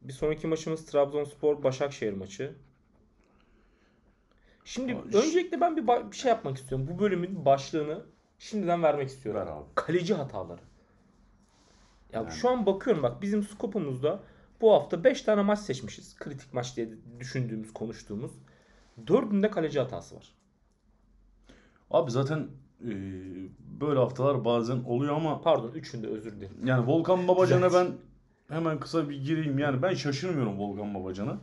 Bir 0.02 0.14
sonraki 0.14 0.48
maçımız 0.48 0.86
Trabzonspor 0.86 1.64
Başakşehir 1.64 2.14
maçı. 2.14 2.56
Şimdi 4.66 4.92
ş- 4.92 5.18
öncelikle 5.18 5.62
ben 5.62 5.78
bir, 5.78 5.88
bir 6.12 6.16
şey 6.16 6.30
yapmak 6.30 6.58
istiyorum. 6.58 6.88
Bu 6.92 7.00
bölümün 7.00 7.46
başlığını 7.46 8.06
şimdiden 8.40 8.84
vermek 8.84 9.10
istiyorum. 9.10 9.42
Ver 9.42 9.48
abi. 9.48 9.66
Kaleci 9.76 10.14
hataları. 10.14 10.62
Ya 12.14 12.20
Yani. 12.22 12.32
şu 12.32 12.50
an 12.50 12.66
bakıyorum 12.66 13.04
bak 13.04 13.22
bizim 13.22 13.44
skopumuzda 13.44 14.20
bu 14.62 14.74
hafta 14.74 15.04
5 15.04 15.22
tane 15.22 15.42
maç 15.42 15.60
seçmişiz. 15.60 16.16
Kritik 16.16 16.54
maç 16.54 16.78
diye 16.78 16.90
düşündüğümüz, 17.20 17.74
konuştuğumuz. 17.74 18.32
Dördünde 19.08 19.50
kaleci 19.52 19.80
hatası 19.80 20.16
var. 20.16 20.36
Abi 21.92 22.12
zaten 22.12 22.48
e, 22.86 22.92
böyle 23.82 24.00
haftalar 24.00 24.46
bazen 24.46 24.84
oluyor 24.84 25.16
ama 25.16 25.42
Pardon 25.42 25.72
üçünde 25.72 26.08
özür 26.08 26.32
dilerim. 26.36 26.56
yani 26.66 26.88
Volkan 26.88 27.28
Babacan'a 27.28 27.74
ben 27.74 27.88
hemen 28.50 28.80
kısa 28.80 29.10
bir 29.10 29.22
gireyim. 29.24 29.60
Yani 29.60 29.82
ben 29.82 29.94
şaşırmıyorum 29.94 30.60
Volkan 30.60 30.94
Babacan'a. 30.96 31.38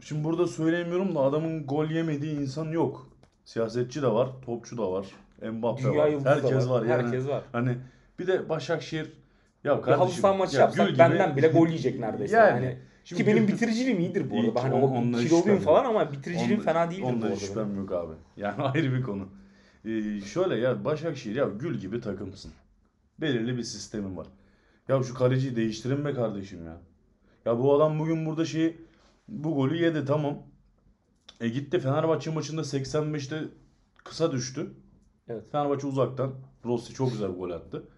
Şimdi 0.00 0.24
burada 0.24 0.46
söyleyemiyorum 0.46 1.14
da 1.14 1.20
adamın 1.20 1.66
gol 1.66 1.86
yemediği 1.86 2.40
insan 2.40 2.64
yok. 2.70 3.08
Siyasetçi 3.44 4.02
de 4.02 4.06
var, 4.12 4.28
topçu 4.46 4.78
da 4.78 4.92
var, 4.92 5.06
Mbappe 5.52 5.82
Dünya 5.82 5.98
var. 5.98 6.24
Herkes 6.24 6.66
da 6.66 6.70
var. 6.70 6.82
Yani 6.82 7.02
Herkes 7.02 7.28
var. 7.28 7.42
hani 7.52 7.78
bir 8.18 8.26
de 8.26 8.48
Başakşehir 8.48 9.12
ya 9.66 9.78
Bir 9.78 9.82
kardeşim 9.82 10.06
halı 10.06 10.12
saha 10.12 10.32
maçı 10.34 10.56
ya 10.56 10.62
yapsak 10.62 10.86
gül 10.86 10.92
gibi- 10.94 10.98
benden 10.98 11.36
bile 11.36 11.48
gol 11.48 11.66
yiyecek 11.66 11.98
neredeyse. 12.00 12.36
Yani. 12.36 12.64
Yani. 12.64 12.78
Şimdi 13.04 13.22
Ki 13.22 13.28
benim 13.28 13.46
gül- 13.46 13.54
bitiriciliğim 13.54 14.00
iyidir 14.00 14.30
bu 14.30 14.34
İyi 14.34 14.40
arada. 14.48 14.54
ki 14.54 14.60
Hani 14.60 14.74
on- 14.74 14.82
o 14.82 15.02
kiloluyum 15.02 15.28
şüphem 15.28 15.58
falan 15.58 15.84
ama 15.84 16.12
bitiriciliğim 16.12 16.60
Onda- 16.60 16.64
fena 16.72 16.90
değildir 16.90 17.02
bu 17.02 17.06
Onda 17.06 17.16
arada. 17.26 17.26
benim. 17.36 17.46
şüphem 17.46 17.76
yok 17.76 17.92
abi. 17.92 18.12
Yani 18.36 18.62
ayrı 18.62 18.92
bir 18.94 19.02
konu. 19.02 19.28
Ee, 19.84 20.20
şöyle 20.20 20.56
ya 20.56 20.84
Başakşehir 20.84 21.36
ya 21.36 21.48
gül 21.60 21.78
gibi 21.78 22.00
takımsın. 22.00 22.52
Belirli 23.20 23.56
bir 23.56 23.62
sistemin 23.62 24.16
var. 24.16 24.26
Ya 24.88 25.02
şu 25.02 25.14
kaleciyi 25.14 25.56
değiştirin 25.56 26.04
be 26.04 26.14
kardeşim 26.14 26.66
ya. 26.66 26.76
Ya 27.44 27.58
bu 27.58 27.74
adam 27.74 27.98
bugün 27.98 28.26
burada 28.26 28.44
şeyi 28.44 28.76
bu 29.28 29.54
golü 29.54 29.76
yedi 29.84 30.04
tamam. 30.04 30.38
E 31.40 31.48
gitti 31.48 31.78
Fenerbahçe 31.80 32.30
maçında 32.30 32.60
85'te 32.64 33.36
kısa 34.04 34.32
düştü. 34.32 34.70
Evet. 35.28 35.42
Fenerbahçe 35.52 35.86
uzaktan 35.86 36.34
Rossi 36.64 36.94
çok 36.94 37.12
güzel 37.12 37.32
bir 37.34 37.38
gol 37.38 37.50
attı. 37.50 37.88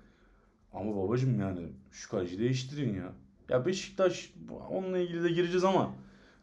Ama 0.72 0.96
babacım 0.96 1.40
yani 1.40 1.60
şu 1.90 2.10
kaleciyi 2.10 2.40
değiştirin 2.40 2.94
ya. 2.94 3.12
Ya 3.48 3.66
Beşiktaş 3.66 4.32
onunla 4.70 4.98
ilgili 4.98 5.24
de 5.24 5.28
gireceğiz 5.28 5.64
ama 5.64 5.90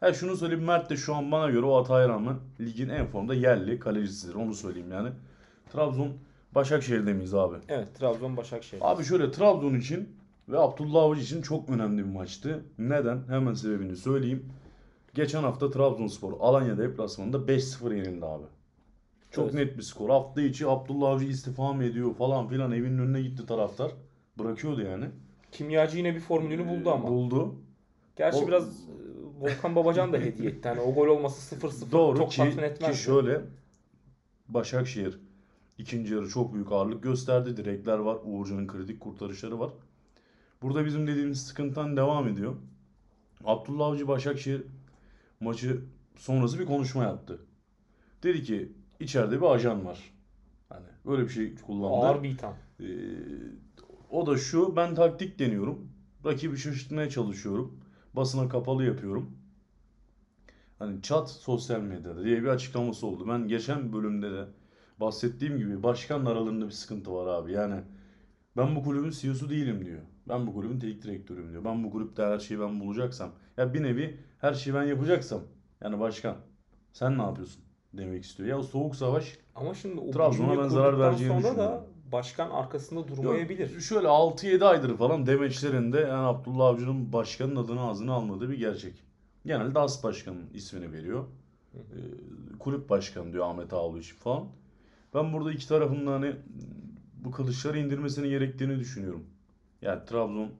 ha 0.00 0.12
şunu 0.12 0.36
söyleyeyim 0.36 0.64
Mert 0.64 0.90
de 0.90 0.96
şu 0.96 1.14
an 1.14 1.32
bana 1.32 1.50
göre 1.50 1.66
o 1.66 1.76
hataya 1.82 2.08
rağmen 2.08 2.36
ligin 2.60 2.88
en 2.88 3.06
formda 3.06 3.34
yerli 3.34 3.78
kalecisidir. 3.78 4.34
Onu 4.34 4.54
söyleyeyim 4.54 4.90
yani. 4.92 5.08
Trabzon 5.72 6.12
Başakşehir'de 6.54 7.12
miyiz 7.12 7.34
abi? 7.34 7.56
Evet 7.68 7.94
Trabzon 7.98 8.36
Başakşehir. 8.36 8.82
Abi 8.92 9.04
şöyle 9.04 9.30
Trabzon 9.30 9.74
için 9.74 10.08
ve 10.48 10.58
Abdullah 10.58 11.02
Avcı 11.02 11.20
için 11.20 11.42
çok 11.42 11.68
önemli 11.70 11.98
bir 12.04 12.12
maçtı. 12.12 12.64
Neden? 12.78 13.22
Hemen 13.28 13.54
sebebini 13.54 13.96
söyleyeyim. 13.96 14.46
Geçen 15.14 15.42
hafta 15.42 15.70
Trabzonspor 15.70 16.32
Alanya 16.40 16.78
deplasmanında 16.78 17.36
5-0 17.36 17.94
yenildi 17.96 18.26
abi. 18.26 18.44
Çok 19.30 19.44
Evet. 19.44 19.54
net 19.54 19.76
bir 19.78 19.82
skor. 19.82 20.10
Hafta 20.10 20.40
içi 20.42 20.66
Abdullah 20.66 21.08
Avcı 21.08 21.24
istifa 21.24 21.72
mı 21.72 21.84
ediyor 21.84 22.14
falan 22.14 22.48
filan 22.48 22.72
evinin 22.72 22.98
önüne 22.98 23.22
gitti 23.22 23.46
taraftar. 23.46 23.90
Bırakıyordu 24.38 24.82
yani. 24.82 25.04
Kimyacı 25.52 25.98
yine 25.98 26.14
bir 26.14 26.20
formülünü 26.20 26.68
buldu 26.68 26.90
ama. 26.90 27.08
Buldu. 27.08 27.54
Gerçi 28.16 28.38
O- 28.38 28.48
biraz 28.48 28.68
e, 28.88 28.92
Volkan 29.40 29.76
Babacan 29.76 30.12
da 30.12 30.18
hediye 30.18 30.48
etti. 30.50 30.68
Hani 30.68 30.80
o 30.80 30.94
gol 30.94 31.06
olması 31.06 31.56
0-0 31.56 31.92
Doğru 31.92 32.18
çok 32.18 32.30
ki, 32.30 32.36
tatmin 32.36 32.62
etmez. 32.62 32.96
ki 32.96 33.02
şöyle 33.02 33.40
Başakşehir 34.48 35.18
ikinci 35.78 36.14
yarı 36.14 36.28
çok 36.28 36.54
büyük 36.54 36.72
ağırlık 36.72 37.02
gösterdi. 37.02 37.56
Direkler 37.56 37.98
var. 37.98 38.18
Uğurcan'ın 38.24 38.66
kritik 38.66 39.00
kurtarışları 39.00 39.58
var. 39.60 39.70
Burada 40.62 40.84
bizim 40.84 41.06
dediğimiz 41.06 41.42
sıkıntıdan 41.46 41.96
devam 41.96 42.28
ediyor. 42.28 42.54
Abdullah 43.44 43.86
Avcı 43.86 44.08
Başakşehir 44.08 44.62
maçı 45.40 45.80
sonrası 46.16 46.58
bir 46.58 46.66
konuşma 46.66 47.02
yaptı. 47.04 47.38
Dedi 48.22 48.42
ki 48.42 48.72
içeride 49.00 49.40
bir 49.40 49.46
ajan 49.46 49.84
var. 49.86 50.14
Hani 50.68 50.86
böyle 51.06 51.22
bir 51.22 51.28
şey 51.28 51.54
kullandı. 51.54 52.06
Ağır 52.06 52.22
bir 52.22 52.30
itham. 52.30 52.54
Ee, 52.80 52.84
o 54.16 54.26
da 54.26 54.36
şu 54.36 54.76
ben 54.76 54.94
taktik 54.94 55.38
deniyorum. 55.38 55.88
Rakibi 56.24 56.56
şaşırtmaya 56.56 57.10
çalışıyorum. 57.10 57.80
Basına 58.14 58.48
kapalı 58.48 58.84
yapıyorum. 58.84 59.30
Hani 60.78 61.02
chat 61.02 61.30
sosyal 61.30 61.80
medyada 61.80 62.24
diye 62.24 62.42
bir 62.42 62.48
açıklaması 62.48 63.06
oldu. 63.06 63.28
Ben 63.28 63.48
geçen 63.48 63.92
bölümde 63.92 64.32
de 64.32 64.44
bahsettiğim 65.00 65.58
gibi 65.58 65.82
başkanla 65.82 66.30
aralarında 66.30 66.66
bir 66.66 66.70
sıkıntı 66.70 67.12
var 67.14 67.26
abi. 67.26 67.52
Yani 67.52 67.80
ben 68.56 68.76
bu 68.76 68.82
kulübün 68.82 69.10
CEO'su 69.10 69.50
değilim 69.50 69.84
diyor. 69.84 70.00
Ben 70.28 70.46
bu 70.46 70.54
kulübün 70.54 70.78
teknik 70.78 71.02
direktörüyüm 71.02 71.50
diyor. 71.52 71.64
Ben 71.64 71.84
bu 71.84 71.90
kulüpte 71.90 72.22
her 72.22 72.38
şeyi 72.38 72.60
ben 72.60 72.80
bulacaksam. 72.80 73.30
Ya 73.56 73.74
bir 73.74 73.82
nevi 73.82 74.20
her 74.38 74.54
şeyi 74.54 74.74
ben 74.74 74.82
yapacaksam. 74.82 75.40
Yani 75.80 76.00
başkan 76.00 76.36
sen 76.92 77.18
ne 77.18 77.22
yapıyorsun 77.22 77.62
demek 77.92 78.24
istiyor. 78.24 78.48
Ya 78.48 78.58
o 78.58 78.62
soğuk 78.62 78.96
savaş 78.96 79.38
Ama 79.54 79.74
şimdi 79.74 80.00
o 80.00 80.10
Trabzon'a 80.10 80.62
ben 80.62 80.68
zarar 80.68 80.98
vereceğini 80.98 81.42
sonra 81.42 81.52
düşünüyorum. 81.52 81.86
da 81.86 81.95
başkan 82.12 82.50
arkasında 82.50 83.08
durmayabilir. 83.08 83.70
Yok, 83.72 83.80
şöyle 83.82 84.06
6-7 84.06 84.64
aydır 84.64 84.96
falan 84.96 85.26
demeçlerinde 85.26 85.98
yani 86.00 86.12
Abdullah 86.26 86.66
Avcı'nın 86.66 87.12
başkanın 87.12 87.56
adını 87.56 87.80
ağzına 87.80 88.12
almadığı 88.12 88.50
bir 88.50 88.58
gerçek. 88.58 89.02
Genelde 89.46 89.78
as 89.78 90.04
başkanın 90.04 90.44
ismini 90.54 90.92
veriyor. 90.92 91.24
Ee, 91.74 91.78
kulüp 92.58 92.90
başkanı 92.90 93.32
diyor 93.32 93.46
Ahmet 93.50 93.72
Ağaoğlu 93.72 93.98
için 93.98 94.16
falan. 94.16 94.44
Ben 95.14 95.32
burada 95.32 95.52
iki 95.52 95.68
tarafın 95.68 96.06
da 96.06 96.12
hani 96.12 96.36
bu 97.24 97.30
kılıçları 97.30 97.78
indirmesini 97.78 98.28
gerektiğini 98.28 98.78
düşünüyorum. 98.78 99.24
Yani 99.82 100.04
Trabzon 100.04 100.50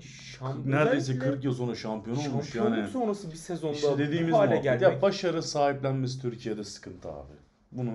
Şam- 0.00 0.70
neredeyse 0.70 0.96
özellikle 1.12 1.30
40 1.30 1.44
yıl 1.44 1.54
sonra 1.54 1.74
şampiyon 1.74 2.16
olmuş 2.16 2.54
yani. 2.54 2.88
sonrası 2.88 3.30
bir 3.30 3.36
sezonda 3.36 3.74
İşte 3.74 3.98
dediğimiz 3.98 4.32
bu 4.32 4.36
hale 4.38 4.46
muhabbet. 4.46 4.64
gelmek. 4.64 4.82
Ya 4.82 5.02
başarı 5.02 5.42
sahiplenmesi 5.42 6.20
Türkiye'de 6.22 6.64
sıkıntı 6.64 7.08
abi. 7.10 7.32
Bunu 7.72 7.90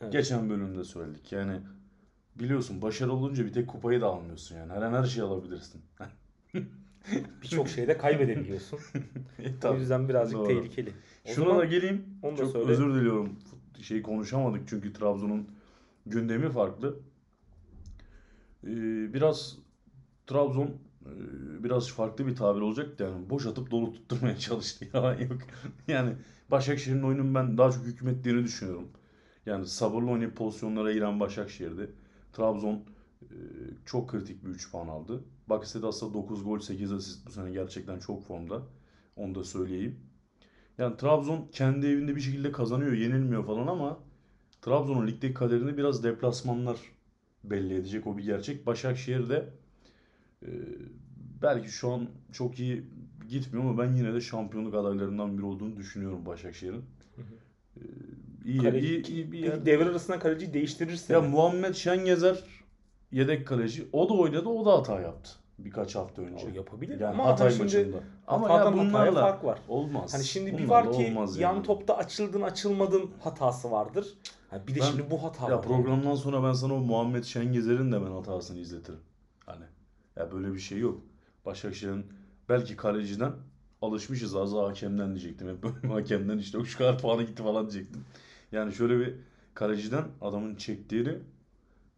Evet. 0.00 0.12
geçen 0.12 0.50
bölümde 0.50 0.84
söyledik. 0.84 1.32
Yani 1.32 1.52
biliyorsun 2.36 2.82
başarılı 2.82 3.12
olunca 3.12 3.46
bir 3.46 3.52
tek 3.52 3.68
kupayı 3.68 4.00
da 4.00 4.06
almıyorsun 4.06 4.56
yani. 4.56 4.72
Her 4.72 4.82
an 4.82 4.92
her 4.92 5.04
şeyi 5.06 5.24
alabilirsin. 5.24 5.82
Birçok 7.42 7.68
şeyde 7.68 7.98
kaybedebiliyorsun. 7.98 8.78
E, 9.62 9.68
o 9.68 9.74
yüzden 9.74 10.08
birazcık 10.08 10.38
Doğru. 10.38 10.46
tehlikeli. 10.48 10.92
O 11.24 11.28
Şuna 11.28 11.44
zaman 11.44 11.60
da 11.60 11.64
geleyim. 11.64 12.04
onu 12.22 12.32
da 12.38 12.42
Çok 12.42 12.52
söyle. 12.52 12.70
özür 12.70 12.94
diliyorum. 12.94 13.38
Şey 13.82 14.02
konuşamadık 14.02 14.62
çünkü 14.68 14.92
Trabzon'un 14.92 15.48
gündemi 16.06 16.50
farklı. 16.50 16.96
Ee, 18.64 18.68
biraz 19.14 19.56
Trabzon 20.26 20.66
e, 21.06 21.10
biraz 21.64 21.88
farklı 21.92 22.26
bir 22.26 22.36
tabir 22.36 22.60
olacak 22.60 22.98
da 22.98 23.04
yani 23.04 23.30
boş 23.30 23.46
atıp 23.46 23.70
dolu 23.70 23.92
tutturmaya 23.92 24.36
çalıştı. 24.38 24.86
Yalan 24.94 25.18
yok. 25.18 25.38
Yani 25.88 26.12
Başakşehir'in 26.50 27.02
oyunun 27.02 27.34
ben 27.34 27.58
daha 27.58 27.70
çok 27.72 27.84
hükmettiğini 27.84 28.44
düşünüyorum. 28.44 28.88
Yani 29.46 29.66
sabırlı 29.66 30.10
oynayıp 30.10 30.36
pozisyonlara 30.36 30.92
giren 30.92 31.20
Başakşehir'di. 31.20 31.90
Trabzon 32.32 32.84
e, 33.22 33.36
çok 33.86 34.10
kritik 34.10 34.44
bir 34.44 34.50
3 34.50 34.70
puan 34.70 34.88
aldı. 34.88 35.24
Bak 35.46 35.64
aslında 35.82 36.14
9 36.14 36.44
gol 36.44 36.58
8 36.58 36.92
asist 36.92 37.26
bu 37.26 37.30
sene 37.30 37.52
gerçekten 37.52 37.98
çok 37.98 38.22
formda. 38.22 38.62
Onu 39.16 39.34
da 39.34 39.44
söyleyeyim. 39.44 40.00
Yani 40.78 40.96
Trabzon 40.96 41.48
kendi 41.52 41.86
evinde 41.86 42.16
bir 42.16 42.20
şekilde 42.20 42.52
kazanıyor, 42.52 42.92
yenilmiyor 42.92 43.46
falan 43.46 43.66
ama 43.66 43.98
Trabzon'un 44.62 45.06
ligdeki 45.06 45.34
kaderini 45.34 45.76
biraz 45.76 46.04
deplasmanlar 46.04 46.76
belli 47.44 47.74
edecek 47.74 48.06
o 48.06 48.18
bir 48.18 48.24
gerçek. 48.24 48.66
Başakşehir 48.66 49.28
de 49.28 49.50
e, 50.42 50.48
belki 51.42 51.68
şu 51.68 51.90
an 51.90 52.08
çok 52.32 52.58
iyi 52.58 52.84
gitmiyor 53.28 53.64
ama 53.64 53.78
ben 53.78 53.94
yine 53.94 54.14
de 54.14 54.20
şampiyonluk 54.20 54.74
adaylarından 54.74 55.38
biri 55.38 55.46
olduğunu 55.46 55.76
düşünüyorum 55.76 56.26
Başakşehir'in. 56.26 56.84
İyi, 58.52 58.60
Kaleci- 58.62 58.86
iyi, 58.86 59.06
iyi 59.08 59.32
bir 59.32 59.38
yer. 59.38 59.66
devre 59.66 59.88
arasında 59.88 60.18
kaleciyi 60.18 60.54
değiştirirse 60.54 61.12
Ya 61.12 61.20
Muhammed 61.20 61.74
Şengezer 61.74 62.44
yedek 63.12 63.46
kaleci. 63.46 63.88
O 63.92 64.08
da 64.08 64.14
oynadı, 64.14 64.48
o 64.48 64.64
da 64.66 64.72
hata 64.78 65.00
yaptı 65.00 65.30
birkaç 65.58 65.94
hafta 65.94 66.22
önce. 66.22 66.46
O 66.46 66.56
yapabilir 66.56 67.00
Yani 67.00 67.14
ama 67.14 67.24
Hatay 67.26 67.50
şimdi 67.50 67.62
maçında. 67.62 67.96
Ama 68.26 68.48
ya 68.48 68.54
hataya 68.54 68.72
bunlarla 68.78 69.20
fark 69.20 69.44
var. 69.44 69.58
olmaz. 69.68 70.14
Hani 70.14 70.24
şimdi 70.24 70.58
bir 70.58 70.68
var 70.68 70.92
ki 70.92 71.06
olmaz 71.10 71.38
yan 71.38 71.54
yani. 71.54 71.62
topta 71.66 71.96
açıldın 71.96 72.42
açılmadın 72.42 73.10
hatası 73.20 73.70
vardır. 73.70 74.06
Ha 74.50 74.66
bir 74.66 74.74
de 74.74 74.80
Ben- 74.80 74.84
şimdi 74.86 75.10
bu 75.10 75.22
hata 75.22 75.48
Ya 75.50 75.56
var. 75.56 75.62
programdan 75.62 76.14
sonra 76.14 76.42
ben 76.42 76.52
sana 76.52 76.74
o 76.74 76.78
Muhammed 76.78 77.24
Şengezer'in 77.24 77.92
de 77.92 78.00
ben 78.06 78.10
hatasını 78.10 78.58
izletirim. 78.58 79.00
Hani 79.46 79.64
ya 80.16 80.32
böyle 80.32 80.54
bir 80.54 80.58
şey 80.58 80.78
yok. 80.78 81.00
Başakşehir'in 81.46 82.06
belki 82.48 82.76
kaleciden 82.76 83.32
alışmışız 83.82 84.36
az 84.36 84.52
hakemden 84.52 85.08
diyecektim. 85.10 85.48
Hep 85.48 85.62
böyle 85.62 85.88
hakemden 85.94 86.38
işte 86.38 86.58
o 86.58 86.64
şu 86.64 86.78
kadar 86.78 86.98
puanı 86.98 87.22
gitti 87.22 87.42
falan 87.42 87.70
diyecektim. 87.70 88.04
Yani 88.52 88.72
şöyle 88.72 88.98
bir 88.98 89.14
kaleciden 89.54 90.04
adamın 90.20 90.54
çektiğini 90.54 91.18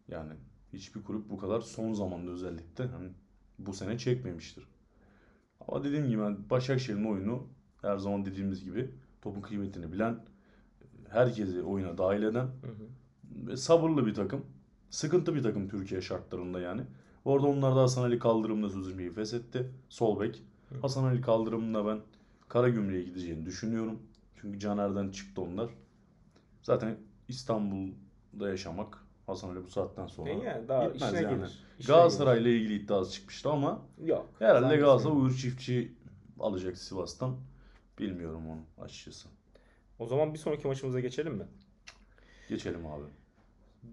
yani 0.07 0.33
hiçbir 0.73 1.03
kulüp 1.03 1.29
bu 1.29 1.37
kadar 1.37 1.61
son 1.61 1.93
zamanda 1.93 2.31
özellikle 2.31 2.85
hani 2.85 3.09
bu 3.59 3.73
sene 3.73 3.97
çekmemiştir. 3.97 4.67
Ama 5.67 5.83
dediğim 5.83 6.09
gibi 6.09 6.21
yani 6.21 6.37
Başakşehir'in 6.49 7.05
oyunu 7.05 7.47
her 7.81 7.97
zaman 7.97 8.25
dediğimiz 8.25 8.63
gibi 8.63 8.91
topun 9.21 9.41
kıymetini 9.41 9.91
bilen, 9.91 10.19
herkesi 11.09 11.61
oyuna 11.61 11.97
dahil 11.97 12.23
eden 12.23 12.45
Hı 12.45 13.57
sabırlı 13.57 14.05
bir 14.05 14.13
takım. 14.13 14.45
Sıkıntı 14.89 15.35
bir 15.35 15.43
takım 15.43 15.69
Türkiye 15.69 16.01
şartlarında 16.01 16.59
yani. 16.59 16.81
Orada 17.25 17.47
onlar 17.47 17.75
da 17.75 17.81
Hasan 17.81 18.03
Ali 18.03 18.19
Kaldırım'la 18.19 18.69
sözleşmeyi 18.69 19.11
feshetti. 19.13 19.71
Sol 19.89 20.19
bek. 20.19 20.43
Hasan 20.81 21.03
Ali 21.03 21.21
Kaldırım'la 21.21 21.85
ben 21.87 21.99
Karagümrük'e 22.49 23.01
gideceğini 23.01 23.45
düşünüyorum. 23.45 23.99
Çünkü 24.41 24.59
Caner'den 24.59 25.09
çıktı 25.09 25.41
onlar. 25.41 25.69
Zaten 26.65 26.97
İstanbul'da 27.27 28.49
yaşamak 28.49 28.97
Hasan 29.27 29.49
Ali 29.49 29.63
bu 29.63 29.69
saatten 29.69 30.07
sonra 30.07 30.29
E 30.29 30.33
yani 30.33 30.67
daha 30.67 30.85
gitmez 30.85 31.13
işine 31.13 31.21
yani. 31.21 31.35
gelir. 31.37 31.59
İşine 31.79 31.95
Galatasaray'la 31.95 32.49
ilgili 32.49 32.75
iddiası 32.75 33.11
çıkmıştı 33.11 33.49
ama. 33.49 33.81
Yok. 34.05 34.29
herhalde. 34.39 34.77
Galatasaray 34.77 35.17
Uğur 35.17 35.35
Çiftçi 35.35 35.91
alacak 36.39 36.77
Sivas'tan. 36.77 37.35
Bilmiyorum 37.99 38.43
onu 38.49 38.85
açıkçası. 38.85 39.27
O 39.99 40.05
zaman 40.07 40.33
bir 40.33 40.39
sonraki 40.39 40.67
maçımıza 40.67 40.99
geçelim 40.99 41.33
mi? 41.35 41.43
Geçelim 42.49 42.85
abi. 42.87 43.03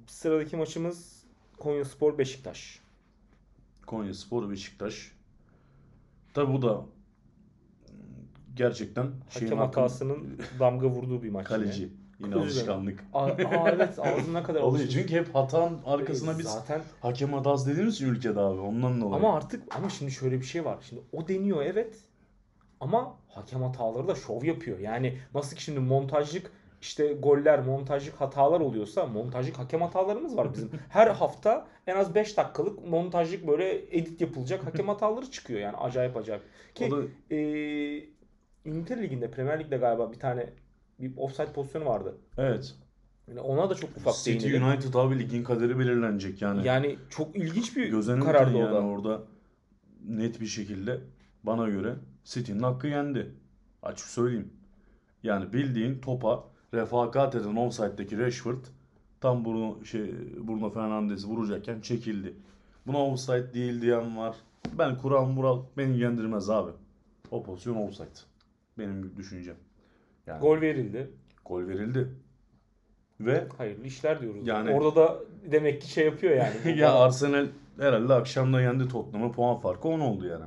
Sıradaki 0.07 0.57
maçımız 0.57 1.25
Konyaspor 1.59 2.19
Beşiktaş. 2.19 2.81
Konya 3.87 4.15
Spor 4.15 4.51
Beşiktaş. 4.51 5.13
Tabi 6.35 6.53
bu 6.53 6.63
da 6.63 6.85
gerçekten 8.55 9.11
Hakem 9.35 9.59
hatasının 9.59 10.39
damga 10.61 10.87
vurduğu 10.89 11.23
bir 11.23 11.31
maç. 11.31 11.47
kaleci. 11.47 11.93
Yine 12.25 12.35
alışkanlık. 12.35 13.05
Aa, 13.15 13.25
aa, 13.25 13.71
evet 13.71 13.99
ağzına 13.99 14.43
kadar 14.43 14.61
alışmış. 14.61 14.93
çünkü 14.93 15.15
hep 15.15 15.35
hatanın 15.35 15.79
arkasına 15.87 16.39
biz 16.39 16.47
Zaten 16.47 16.83
hakem 17.01 17.33
hatası 17.33 17.71
dediğimiz 17.71 17.95
için 17.95 18.07
ülkede 18.07 18.41
abi. 18.41 18.61
Ondan 18.61 19.01
dolayı. 19.01 19.15
ama 19.15 19.37
artık 19.37 19.77
ama 19.77 19.89
şimdi 19.91 20.11
şöyle 20.13 20.41
bir 20.41 20.47
şey 20.47 20.65
var. 20.65 20.79
Şimdi 20.89 21.03
o 21.13 21.29
deniyor 21.29 21.63
evet. 21.63 21.97
Ama 22.81 23.17
hakem 23.29 23.63
hataları 23.63 24.09
da 24.09 24.15
şov 24.15 24.45
yapıyor. 24.45 24.79
Yani 24.79 25.19
nasıl 25.35 25.57
ki 25.57 25.63
şimdi 25.63 25.81
montajlık 25.81 26.53
işte 26.81 27.13
goller, 27.13 27.61
montajlık 27.61 28.21
hatalar 28.21 28.61
oluyorsa 28.61 29.07
montajlık 29.07 29.59
hakem 29.59 29.81
hatalarımız 29.83 30.37
var 30.37 30.55
bizim. 30.55 30.71
Her 30.89 31.07
hafta 31.07 31.67
en 31.87 31.97
az 31.97 32.15
5 32.15 32.37
dakikalık 32.37 32.89
montajlık 32.89 33.47
böyle 33.49 33.97
edit 33.97 34.21
yapılacak 34.21 34.67
hakem 34.67 34.89
hataları 34.89 35.31
çıkıyor 35.31 35.61
yani 35.61 35.77
acayip 35.77 36.17
acayip. 36.17 36.43
Ki 36.75 36.85
O 36.85 36.91
da 36.91 37.03
eee 37.31 38.05
İngiltere 38.65 39.03
Ligi'nde 39.03 39.31
Premier 39.31 39.61
Lig'de 39.61 39.77
galiba 39.77 40.13
bir 40.13 40.19
tane 40.19 40.47
bir 41.03 41.17
offside 41.17 41.53
pozisyonu 41.53 41.85
vardı. 41.85 42.17
evet. 42.39 42.75
Yani 43.29 43.41
ona 43.41 43.71
da 43.71 43.75
çok 43.75 43.91
ufak 43.97 44.15
City 44.15 44.47
değinelim. 44.47 44.65
United 44.65 44.95
abi 44.95 45.19
ligin 45.19 45.45
kaderi 45.45 45.79
belirlenecek 45.79 46.43
yani. 46.43 46.67
Yani 46.67 46.99
çok 47.11 47.37
ilginç 47.37 47.77
bir 47.77 47.89
Gözen 47.91 48.21
karardı 48.21 48.51
Ünten 48.51 48.61
o 48.61 48.65
yani 48.65 48.75
da. 48.75 48.81
orada 48.81 49.23
net 50.09 50.41
bir 50.41 50.47
şekilde 50.47 51.01
bana 51.45 51.69
göre 51.69 51.95
City'nin 52.25 52.63
hakkı 52.63 52.87
yendi. 52.87 53.31
Açık 53.83 54.07
söyleyeyim. 54.07 54.53
Yani 55.23 55.53
bildiğin 55.53 55.99
topa 55.99 56.45
refakat 56.75 57.35
eden 57.35 57.57
offside'deki 57.57 58.19
Rashford 58.19 58.65
tam 59.21 59.45
Bruno, 59.45 59.85
şey, 59.85 60.15
Bruno 60.49 60.71
Fernandes'i 60.71 61.27
vuracakken 61.27 61.81
çekildi. 61.81 62.35
Buna 62.87 63.07
offside 63.07 63.55
değil 63.55 63.83
diyen 63.83 64.17
var. 64.17 64.37
Ben 64.79 64.99
kural 64.99 65.27
mural 65.27 65.63
beni 65.77 65.91
ilgilendirmez 65.93 66.51
abi. 66.51 66.71
O 67.31 67.43
pozisyon 67.43 67.77
offside. 67.77 68.09
Benim 68.79 69.17
düşüncem. 69.17 69.57
Yani 70.27 70.41
Gol 70.41 70.61
verildi. 70.61 71.11
gol 71.45 71.67
verildi. 71.69 72.09
Ve 73.21 73.49
Hayırlı 73.59 73.87
işler 73.87 74.21
diyoruz. 74.21 74.47
Yani- 74.49 74.71
Orada 74.71 74.97
da 74.97 75.19
demek 75.51 75.83
ki 75.83 75.91
şey 75.91 76.05
yapıyor 76.07 76.37
yani. 76.37 76.79
ya 76.81 76.95
Arsenal 76.95 77.47
herhalde 77.79 78.15
akşamda 78.15 78.61
yendi 78.61 78.89
Tottenham'ı. 78.89 79.33
Puan 79.33 79.59
farkı 79.59 79.89
10 79.89 80.01
oldu 80.01 80.27
yani. 80.27 80.45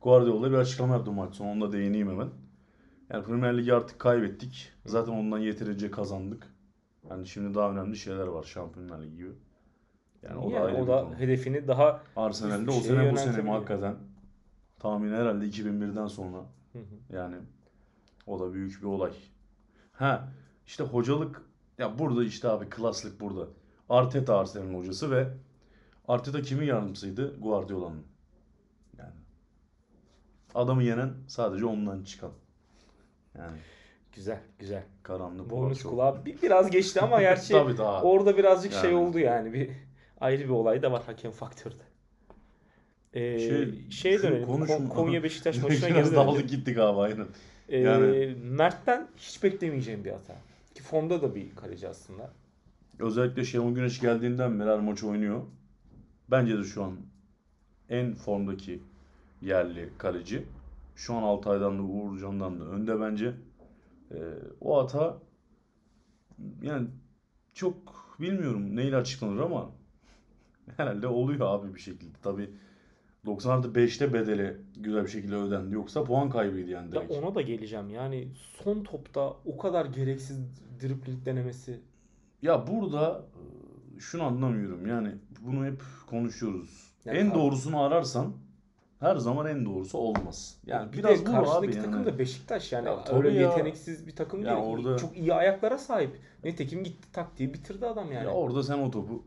Guardiola 0.00 0.50
bir 0.50 0.56
açıklama 0.56 0.94
yaptı 0.94 1.12
maç 1.12 1.34
sonu. 1.34 1.72
Değineyim 1.72 2.10
hemen. 2.10 2.28
Yani 3.10 3.24
Premier 3.24 3.58
Ligi 3.58 3.74
artık 3.74 3.98
kaybettik. 3.98 4.72
Zaten 4.86 5.12
ondan 5.12 5.38
yeterince 5.38 5.90
kazandık. 5.90 6.46
Yani 7.10 7.26
şimdi 7.26 7.54
daha 7.54 7.70
önemli 7.70 7.96
şeyler 7.96 8.26
var 8.26 8.42
Şampiyonlar 8.42 9.02
Ligi 9.02 9.16
gibi. 9.16 9.32
Yani 10.22 10.38
o 10.38 10.50
da 10.50 10.54
Yani 10.54 10.64
ayrı 10.64 10.82
o 10.82 10.86
da 10.86 11.04
konu. 11.04 11.16
hedefini 11.18 11.68
daha 11.68 12.02
Arsenal'de 12.16 12.70
o 12.70 12.74
sene 12.74 13.12
bu 13.12 13.16
sene 13.16 13.50
hakikaten 13.50 13.96
tahmin 14.78 15.12
herhalde 15.12 15.44
2001'den 15.46 16.06
sonra 16.06 16.38
Hı 16.72 16.78
hı. 16.78 17.16
yani 17.16 17.36
o 18.26 18.40
da 18.40 18.52
büyük 18.52 18.80
bir 18.82 18.86
olay. 18.86 19.12
Ha 19.92 20.28
işte 20.66 20.84
hocalık 20.84 21.42
ya 21.78 21.98
burada 21.98 22.24
işte 22.24 22.48
abi 22.48 22.68
klaslık 22.70 23.20
burada. 23.20 23.46
Arteta 23.88 24.38
Arsenal'in 24.38 24.78
hocası 24.78 25.10
ve 25.10 25.28
Arteta 26.08 26.42
kimin 26.42 26.66
yardımcısıydı? 26.66 27.40
Guardiola'nın. 27.40 28.02
Yani 28.98 29.12
adamı 30.54 30.82
yenen 30.82 31.10
sadece 31.28 31.64
ondan 31.66 32.02
çıkan. 32.04 32.30
Yani 33.38 33.58
güzel 34.12 34.40
güzel. 34.58 34.84
karanlık 35.02 35.50
Bonus 35.50 35.82
kulağı 35.82 36.24
bir, 36.24 36.42
biraz 36.42 36.70
geçti 36.70 37.00
ama 37.00 37.20
gerçi 37.20 37.48
Tabii 37.52 37.78
daha. 37.78 38.02
orada 38.02 38.36
birazcık 38.36 38.72
şey 38.72 38.90
Yani. 38.92 39.08
oldu 39.08 39.18
yani 39.18 39.52
bir 39.52 39.70
ayrı 40.20 40.44
bir 40.44 40.48
olay 40.48 40.82
da 40.82 40.92
var 40.92 41.02
hakem 41.06 41.30
faktörde. 41.32 41.82
Ee, 43.14 43.38
Şey, 43.38 43.90
şeye 43.90 44.22
dönelim. 44.22 44.46
konuşma- 44.48 44.76
Kon- 44.78 44.86
Konya 44.88 45.22
Beşiktaş 45.22 45.56
maçına 45.62 45.88
geri 45.88 45.98
dönelim. 45.98 46.14
daldık 46.16 46.48
gittik 46.48 46.78
abi 46.78 47.00
aynen. 47.00 47.26
Ee, 47.68 47.78
Yani- 47.78 48.36
Mert'ten 48.44 49.08
hiç 49.16 49.42
beklemeyeceğim 49.42 50.04
bir 50.04 50.10
hata. 50.10 50.36
Ki 50.74 50.82
formda 50.82 51.22
da 51.22 51.34
bir 51.34 51.54
kaleci 51.54 51.88
aslında. 51.88 52.30
Özellikle 52.98 53.44
Şenol 53.44 53.74
Güneş 53.74 54.00
geldiğinden 54.00 54.60
beri 54.60 54.68
her 54.70 54.80
maç 54.80 55.04
oynuyor. 55.04 55.42
Bence 56.30 56.58
de 56.58 56.64
şu 56.64 56.84
an 56.84 56.96
en 57.88 58.14
formdaki 58.14 58.80
yerli 59.42 59.88
kaleci. 59.98 60.44
Şu 60.96 61.14
an 61.14 61.22
Altay'dan 61.22 61.78
da 61.78 61.82
Uğurcan'dan 61.82 62.60
da 62.60 62.64
önde 62.64 63.00
bence. 63.00 63.32
Ee, 64.10 64.16
o 64.60 64.82
hata 64.84 65.18
yani 66.62 66.88
çok 67.54 67.76
bilmiyorum 68.20 68.76
neyle 68.76 68.96
açıklanır 68.96 69.40
ama 69.40 69.70
herhalde 70.76 71.06
oluyor 71.06 71.40
abi 71.40 71.74
bir 71.74 71.80
şekilde. 71.80 72.16
Tabii 72.22 72.50
90 73.26 73.50
artı 73.58 73.68
5'te 73.68 74.12
bedeli 74.12 74.56
güzel 74.76 75.02
bir 75.04 75.08
şekilde 75.10 75.34
ödendi. 75.36 75.74
Yoksa 75.74 76.04
puan 76.04 76.30
kaybıydı 76.30 76.70
yani 76.70 76.86
Ya 76.86 76.92
direkt. 76.92 77.12
ona 77.12 77.34
da 77.34 77.40
geleceğim. 77.42 77.90
Yani 77.90 78.28
son 78.64 78.82
topta 78.84 79.28
o 79.46 79.58
kadar 79.58 79.86
gereksiz 79.86 80.38
dribling 80.82 81.24
denemesi. 81.26 81.80
Ya 82.42 82.66
burada 82.66 83.24
e, 83.96 84.00
şunu 84.00 84.22
anlamıyorum 84.22 84.86
yani 84.86 85.08
bunu 85.40 85.66
hep 85.66 85.82
konuşuyoruz. 86.10 86.94
Ya 87.04 87.12
en 87.12 87.26
kar- 87.30 87.38
doğrusunu 87.38 87.82
ararsan 87.82 88.32
her 89.00 89.16
zaman 89.16 89.46
en 89.46 89.64
doğrusu 89.66 89.98
olmaz. 89.98 90.58
Yani 90.66 90.92
bir 90.92 90.98
biraz 90.98 91.26
de 91.26 91.32
bu 91.32 91.36
abi 91.52 91.70
takım 91.70 91.92
yani. 91.92 92.06
da 92.06 92.18
Beşiktaş 92.18 92.72
yani 92.72 92.86
Ya 92.88 93.04
öyle 93.12 93.30
ya. 93.32 93.42
yeteneksiz 93.48 94.06
bir 94.06 94.16
takım 94.16 94.44
Ya 94.44 94.56
değil. 94.56 94.66
orada- 94.66 94.96
Çok 94.98 95.16
iyi 95.16 95.34
ayaklara 95.34 95.78
sahip. 95.78 96.18
Nitekim 96.44 96.84
gitti 96.84 97.08
tak 97.12 97.36
diye 97.38 97.52
bitirdi 97.54 97.86
adam 97.86 98.12
yani. 98.12 98.24
Ya 98.24 98.30
orada 98.30 98.62
sen 98.62 98.78
o 98.78 98.90
topu 98.90 99.22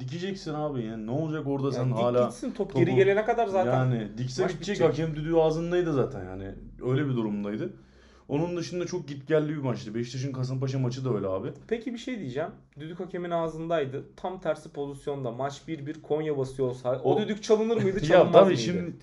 dikeceksin 0.00 0.54
abi 0.54 0.84
yani 0.84 1.06
ne 1.06 1.10
olacak 1.10 1.46
orada 1.46 1.72
sen 1.72 1.88
dik 1.88 1.96
hala 1.96 2.24
gitsin 2.24 2.50
top 2.50 2.70
topu- 2.72 2.78
geri 2.84 2.94
gelene 2.94 3.24
kadar 3.24 3.46
zaten. 3.46 3.72
yani 3.72 4.08
dikse 4.18 4.42
maç 4.42 4.52
bitecek 4.54 4.76
bitecek. 4.76 4.88
hakem 4.88 5.16
düdüğü 5.16 5.34
ağzındaydı 5.36 5.92
zaten 5.92 6.24
yani 6.24 6.54
öyle 6.86 7.06
bir 7.08 7.16
durumdaydı. 7.16 7.72
Onun 8.28 8.56
dışında 8.56 8.86
çok 8.86 9.08
gitgelli 9.08 9.48
bir 9.48 9.56
maçtı. 9.56 9.94
Beşiktaş'ın 9.94 10.32
Kasımpaşa 10.32 10.78
maçı 10.78 11.04
da 11.04 11.14
öyle 11.14 11.26
abi. 11.26 11.48
Peki 11.68 11.92
bir 11.92 11.98
şey 11.98 12.18
diyeceğim. 12.18 12.50
Düdük 12.80 13.00
hakemin 13.00 13.30
ağzındaydı. 13.30 14.04
Tam 14.16 14.40
tersi 14.40 14.68
pozisyonda 14.68 15.30
maç 15.30 15.62
1-1 15.68 16.02
Konya 16.02 16.38
basıyor 16.38 16.68
olsa 16.68 17.00
o, 17.04 17.14
O- 17.14 17.20
düdük 17.20 17.42
çalınır 17.42 17.76
mıydı 17.82 17.96
ya 18.02 18.08
çalınmaz 18.08 18.32
tabii 18.32 18.44
mıydı? 18.44 18.60
şimdi 18.60 18.96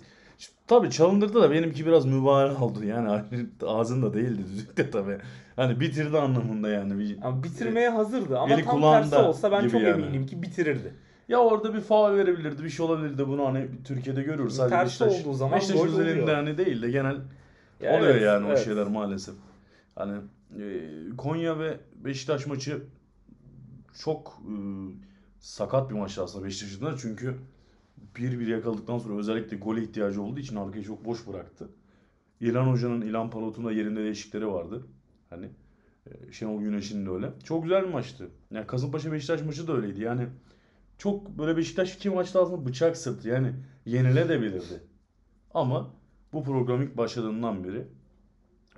tabii 0.67 0.89
çalındırdı 0.89 1.41
da 1.41 1.51
benimki 1.51 1.85
biraz 1.85 2.05
mübalağa 2.05 2.61
oldu 2.61 2.83
yani 2.83 3.21
ağzında 3.67 4.13
değildi 4.13 4.41
düdük 4.53 4.77
de 4.77 4.91
tabii. 4.91 5.17
Hani 5.55 5.79
bitirdi 5.79 6.17
anlamında 6.17 6.69
yani 6.69 6.99
bir 6.99 7.21
Yani 7.23 7.43
bitirmeye 7.43 7.89
hazırdı 7.89 8.39
ama 8.39 8.57
tam 8.57 8.81
tersi 8.81 9.15
olsa 9.15 9.51
ben 9.51 9.67
çok 9.67 9.81
yani. 9.81 10.03
eminim 10.03 10.25
ki 10.25 10.41
bitirirdi. 10.41 10.93
Ya 11.27 11.39
orada 11.39 11.73
bir 11.73 11.81
faul 11.81 12.17
verebilirdi, 12.17 12.63
bir 12.63 12.69
şey 12.69 12.85
olabilirdi. 12.85 13.27
Bunu 13.27 13.45
hani 13.45 13.67
Türkiye'de 13.83 14.23
görüyoruz. 14.23 14.55
Sadece 14.55 14.75
Tersi 14.75 15.05
Beşiktaş, 15.05 15.25
olduğu 15.25 15.37
zaman 15.37 15.57
Beşiktaş 15.57 15.81
gol 15.81 15.93
oluyor. 15.93 16.27
hani 16.27 16.57
değil 16.57 16.81
de 16.81 16.91
genel 16.91 17.15
Ya 17.81 17.97
oluyor 17.97 18.11
evet, 18.11 18.21
yani 18.21 18.45
o 18.45 18.49
evet. 18.49 18.65
şeyler 18.65 18.87
maalesef. 18.87 19.35
Hani 19.95 20.17
e, 20.59 20.89
Konya 21.17 21.59
ve 21.59 21.77
Beşiktaş 21.95 22.47
maçı 22.47 22.83
çok 24.03 24.41
e, 24.47 24.53
sakat 25.39 25.89
bir 25.89 25.95
maçtı 25.95 26.23
aslında 26.23 26.45
Beşiktaş 26.45 26.77
adına. 26.77 26.97
Çünkü 26.97 27.35
1-1 28.15 28.49
yakaladıktan 28.49 28.97
sonra 28.97 29.19
özellikle 29.19 29.57
gole 29.57 29.83
ihtiyacı 29.83 30.21
olduğu 30.21 30.39
için 30.39 30.55
arkayı 30.55 30.83
çok 30.83 31.05
boş 31.05 31.27
bıraktı. 31.27 31.69
İlhan 32.39 32.71
Hoca'nın, 32.71 33.01
İlhan 33.01 33.29
Palut'un 33.29 33.65
da 33.65 33.71
yerinde 33.71 34.03
değişikleri 34.03 34.47
vardı. 34.47 34.87
Hani 35.29 35.49
e, 36.07 36.31
Şenol 36.31 36.61
Güneş'in 36.61 37.05
de 37.05 37.09
öyle. 37.09 37.33
Çok 37.43 37.63
güzel 37.63 37.83
bir 37.83 37.89
maçtı. 37.89 38.29
Yani 38.51 38.67
Kasımpaşa 38.67 39.11
Beşiktaş 39.11 39.41
maçı 39.41 39.67
da 39.67 39.73
öyleydi. 39.73 40.01
Yani 40.01 40.27
çok 40.97 41.37
böyle 41.37 41.57
Beşiktaş 41.57 41.95
iki 41.95 42.09
maçta 42.09 42.41
aslında 42.41 42.65
bıçak 42.65 42.97
sırtı. 42.97 43.29
Yani 43.29 43.53
yenilebilirdi. 43.85 44.83
Ama 45.53 45.93
bu 46.33 46.43
program 46.43 46.81
ilk 46.81 46.97
başladığından 46.97 47.63
beri 47.63 47.87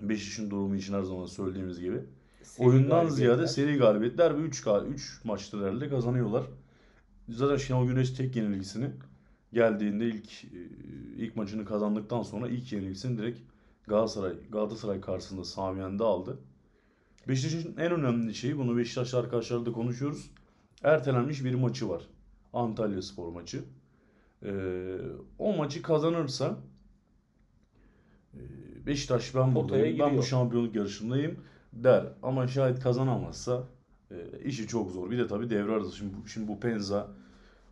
Beşiktaş'ın 0.01 0.51
durumu 0.51 0.75
için 0.75 0.93
her 0.93 1.01
zaman 1.01 1.25
söylediğimiz 1.25 1.79
gibi 1.79 2.01
Seri 2.43 2.67
oyundan 2.67 3.07
ziyade 3.07 3.47
seri 3.47 3.77
galibiyetler 3.77 4.37
ve 4.37 4.41
3 4.41 4.67
3 4.89 5.21
maçta 5.23 5.57
herhalde 5.57 5.89
kazanıyorlar. 5.89 6.43
Zaten 7.29 7.57
Şenol 7.57 7.87
Güneş 7.87 8.11
tek 8.11 8.35
yenilgisini 8.35 8.89
geldiğinde 9.55 10.05
ilk 10.05 10.43
e, 10.43 10.59
ilk 11.17 11.35
maçını 11.35 11.65
kazandıktan 11.65 12.21
sonra 12.21 12.47
ilk 12.47 12.73
yenilgisini 12.73 13.17
direkt 13.17 13.39
Galatasaray 13.87 14.33
Galatasaray 14.51 15.01
karşısında 15.01 15.45
Sami 15.45 15.81
Yen'de 15.81 16.03
aldı. 16.03 16.37
Beşiktaş'ın 17.27 17.77
en 17.77 17.91
önemli 17.91 18.35
şeyi 18.35 18.57
bunu 18.57 18.77
Beşiktaşlı 18.77 19.17
arkadaşlarla 19.17 19.65
da 19.65 19.71
konuşuyoruz. 19.71 20.31
Ertelenmiş 20.83 21.43
bir 21.43 21.55
maçı 21.55 21.89
var. 21.89 22.03
Antalya 22.53 23.01
Spor 23.01 23.29
maçı. 23.29 23.63
Ee, 24.43 24.97
o 25.39 25.57
maçı 25.57 25.81
kazanırsa 25.81 26.57
e, 28.33 28.41
Beşiktaş 28.85 29.35
ben 29.35 29.55
buradayım, 29.55 29.99
ben 29.99 30.17
bu 30.17 30.23
şampiyonluk 30.23 30.75
yarışındayım 30.75 31.39
der. 31.73 32.05
Ama 32.23 32.47
şayet 32.47 32.79
kazanamazsa 32.79 33.63
e, 34.11 34.15
işi 34.45 34.67
çok 34.67 34.91
zor. 34.91 35.11
Bir 35.11 35.17
de 35.17 35.27
tabii 35.27 35.49
devre 35.49 35.71
arası. 35.71 35.97
Şimdi, 35.97 36.13
şimdi 36.27 36.47
bu 36.47 36.59
Penza, 36.59 37.07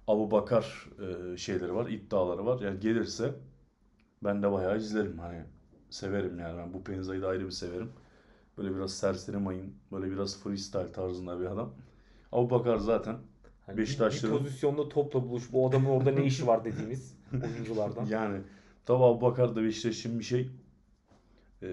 Abu 0.07 0.31
Bakar 0.31 0.89
e, 1.33 1.37
şeyleri 1.37 1.75
var, 1.75 1.87
iddiaları 1.89 2.45
var. 2.45 2.61
Yani 2.61 2.79
gelirse 2.79 3.33
ben 4.23 4.43
de 4.43 4.51
bayağı 4.51 4.77
izlerim. 4.77 5.19
Hani 5.19 5.43
severim 5.89 6.39
yani 6.39 6.57
ben 6.57 6.73
bu 6.73 6.83
Penza'yı 6.83 7.21
da 7.21 7.27
ayrı 7.27 7.45
bir 7.45 7.51
severim. 7.51 7.89
Böyle 8.57 8.75
biraz 8.75 8.93
serseri 8.93 9.37
mayın, 9.37 9.73
böyle 9.91 10.11
biraz 10.11 10.39
freestyle 10.43 10.91
tarzında 10.91 11.39
bir 11.39 11.45
adam. 11.45 11.73
Abubakar 12.31 12.77
zaten 12.77 13.15
Hani 13.65 13.77
bir- 13.77 13.81
Beşiktaşlı'nın- 13.81 14.33
bir 14.33 14.37
pozisyonda 14.37 14.89
topla 14.89 15.23
buluş. 15.29 15.51
Bu 15.53 15.69
adamın 15.69 15.89
orada 15.89 16.11
ne 16.11 16.25
işi 16.25 16.47
var 16.47 16.65
dediğimiz 16.65 17.15
oyunculardan. 17.45 18.05
yani 18.05 18.41
tabi 18.85 19.03
Abubakar 19.03 19.55
da 19.55 19.63
Beşiktaş 19.63 19.99
için 19.99 20.19
bir 20.19 20.23
şey. 20.23 20.49
Ee, 21.63 21.67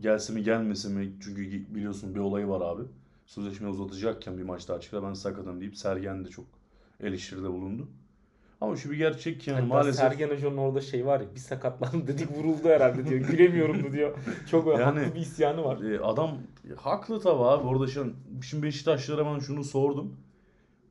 gelse 0.00 0.32
mi 0.32 0.42
gelmese 0.42 0.88
mi? 0.88 1.12
Çünkü 1.20 1.74
biliyorsun 1.74 2.14
bir 2.14 2.20
olayı 2.20 2.48
var 2.48 2.60
abi. 2.60 2.82
Sözleşme 3.26 3.68
uzatacakken 3.68 4.38
bir 4.38 4.42
maç 4.42 4.68
daha 4.68 4.80
çıktı. 4.80 5.00
Ben 5.02 5.12
sakatım 5.14 5.60
deyip 5.60 5.76
Sergen 5.76 6.24
de 6.24 6.28
çok 6.28 6.44
eleştiride 7.00 7.48
bulundu. 7.50 7.88
Ama 8.60 8.76
şu 8.76 8.90
bir 8.90 8.96
gerçek 8.96 9.40
ki 9.40 9.50
yani 9.50 9.60
Hatta 9.60 9.74
maalesef 9.74 10.00
Sergen 10.00 10.30
Hoca'nın 10.30 10.56
orada 10.56 10.80
şey 10.80 11.06
var 11.06 11.20
ya 11.20 11.26
bir 11.34 11.40
sakatlandı 11.40 12.06
dedik 12.08 12.30
vuruldu 12.36 12.68
herhalde 12.68 13.06
diyor. 13.08 13.20
Gülemiyorum 13.20 13.92
diyor. 13.92 14.18
Çok 14.50 14.66
Yani- 14.66 14.82
haklı 14.82 15.14
bir 15.14 15.20
isyanı 15.20 15.64
var. 15.64 15.80
e, 15.80 16.00
adam 16.00 16.38
haklı 16.76 17.20
tabi 17.20 17.42
abi. 17.44 17.66
Orada 17.66 17.86
şu 17.86 18.00
an 18.02 18.12
şimdi 18.42 18.62
Beşiktaşlara 18.62 19.26
ben 19.26 19.38
şunu 19.38 19.64
sordum. 19.64 20.16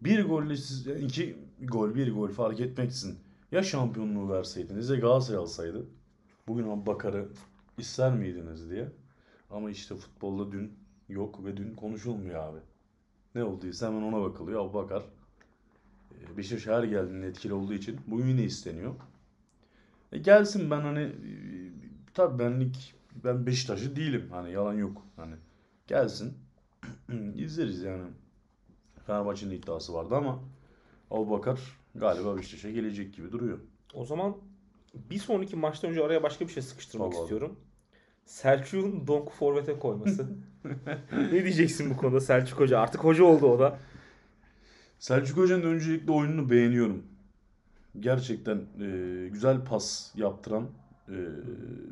Bir 0.02 0.26
golle 0.26 0.58
siz 0.58 0.88
iki 0.88 1.38
gol 1.62 1.96
bir 1.96 2.14
gol 2.14 2.30
fark 2.30 2.60
etmeksizin 2.60 3.18
ya 3.52 3.64
şampiyonluğu 3.64 4.30
verseydiniz 4.30 4.90
ya 4.90 4.96
Galatasaray 4.96 5.40
alsaydı 5.42 5.86
bugün 6.48 6.64
Abubakar'ı 6.68 7.30
ister 7.78 8.14
miydiniz 8.14 8.70
diye. 8.70 8.88
Ama 9.50 9.70
işte 9.70 9.96
futbolda 9.96 10.52
dün 10.52 10.74
yok 11.10 11.46
ve 11.46 11.58
dün 11.58 11.76
konuşulmuyor 11.76 12.44
abi. 12.44 12.60
Ne 13.36 13.44
olduysa 13.44 13.88
hemen 13.88 14.02
ona 14.02 14.22
bakılıyor. 14.22 14.62
Abubakar 14.66 15.02
e, 15.02 15.06
Beşiktaş 16.38 16.68
her 16.68 16.84
geldiğinde 16.84 17.28
etkili 17.28 17.54
olduğu 17.54 17.74
için 17.74 18.00
bugün 18.08 18.28
yine 18.28 18.44
isteniyor. 18.44 18.96
E 20.12 20.18
gelsin 20.18 20.72
ben 20.72 20.82
hani 20.82 21.00
e, 21.02 21.32
tabii 22.14 22.40
benlik 22.40 22.94
ben 23.24 23.46
Beşiktaşlı 23.46 23.96
değilim. 23.96 24.28
Hani 24.32 24.52
yalan 24.52 24.74
yok. 24.74 25.06
Hani 25.16 25.36
gelsin 25.88 26.34
izleriz 27.36 27.84
yani. 27.84 28.04
Fenerbahçe'nin 29.08 29.52
iddiası 29.52 29.94
vardı 29.94 30.16
ama 30.16 30.40
Abubakar 31.12 31.60
galiba 31.96 32.38
Beşiktaş'a 32.38 32.72
gelecek 32.72 33.14
gibi 33.14 33.32
duruyor. 33.32 33.60
O 33.94 34.06
zaman 34.06 34.38
bir 34.94 35.20
sonraki 35.20 35.56
maçtan 35.56 35.92
önce 35.92 36.04
araya 36.04 36.24
başka 36.24 36.48
bir 36.48 36.52
şey 36.54 36.64
sıkıştırmak 36.64 37.14
Vallahi. 37.14 37.22
istiyorum. 37.22 37.60
Selçuk'un 38.26 39.08
Donk 39.08 39.32
forvete 39.32 39.80
koyması. 39.80 40.28
ne 41.12 41.32
diyeceksin 41.44 41.90
bu 41.90 41.98
konuda 41.98 42.22
Selçuk 42.22 42.60
Hoca? 42.60 42.80
Artık 42.80 43.04
hoca 43.04 43.24
oldu 43.24 43.46
o 43.48 43.60
da. 43.60 43.80
Selçuk 45.00 45.38
Hoca'nın 45.38 45.64
öncelikle 45.64 46.12
oyununu 46.12 46.50
beğeniyorum. 46.50 47.04
Gerçekten 48.00 48.58
e, 48.82 49.28
güzel 49.32 49.66
pas 49.66 50.12
yaptıran 50.16 50.68
e, 51.10 51.18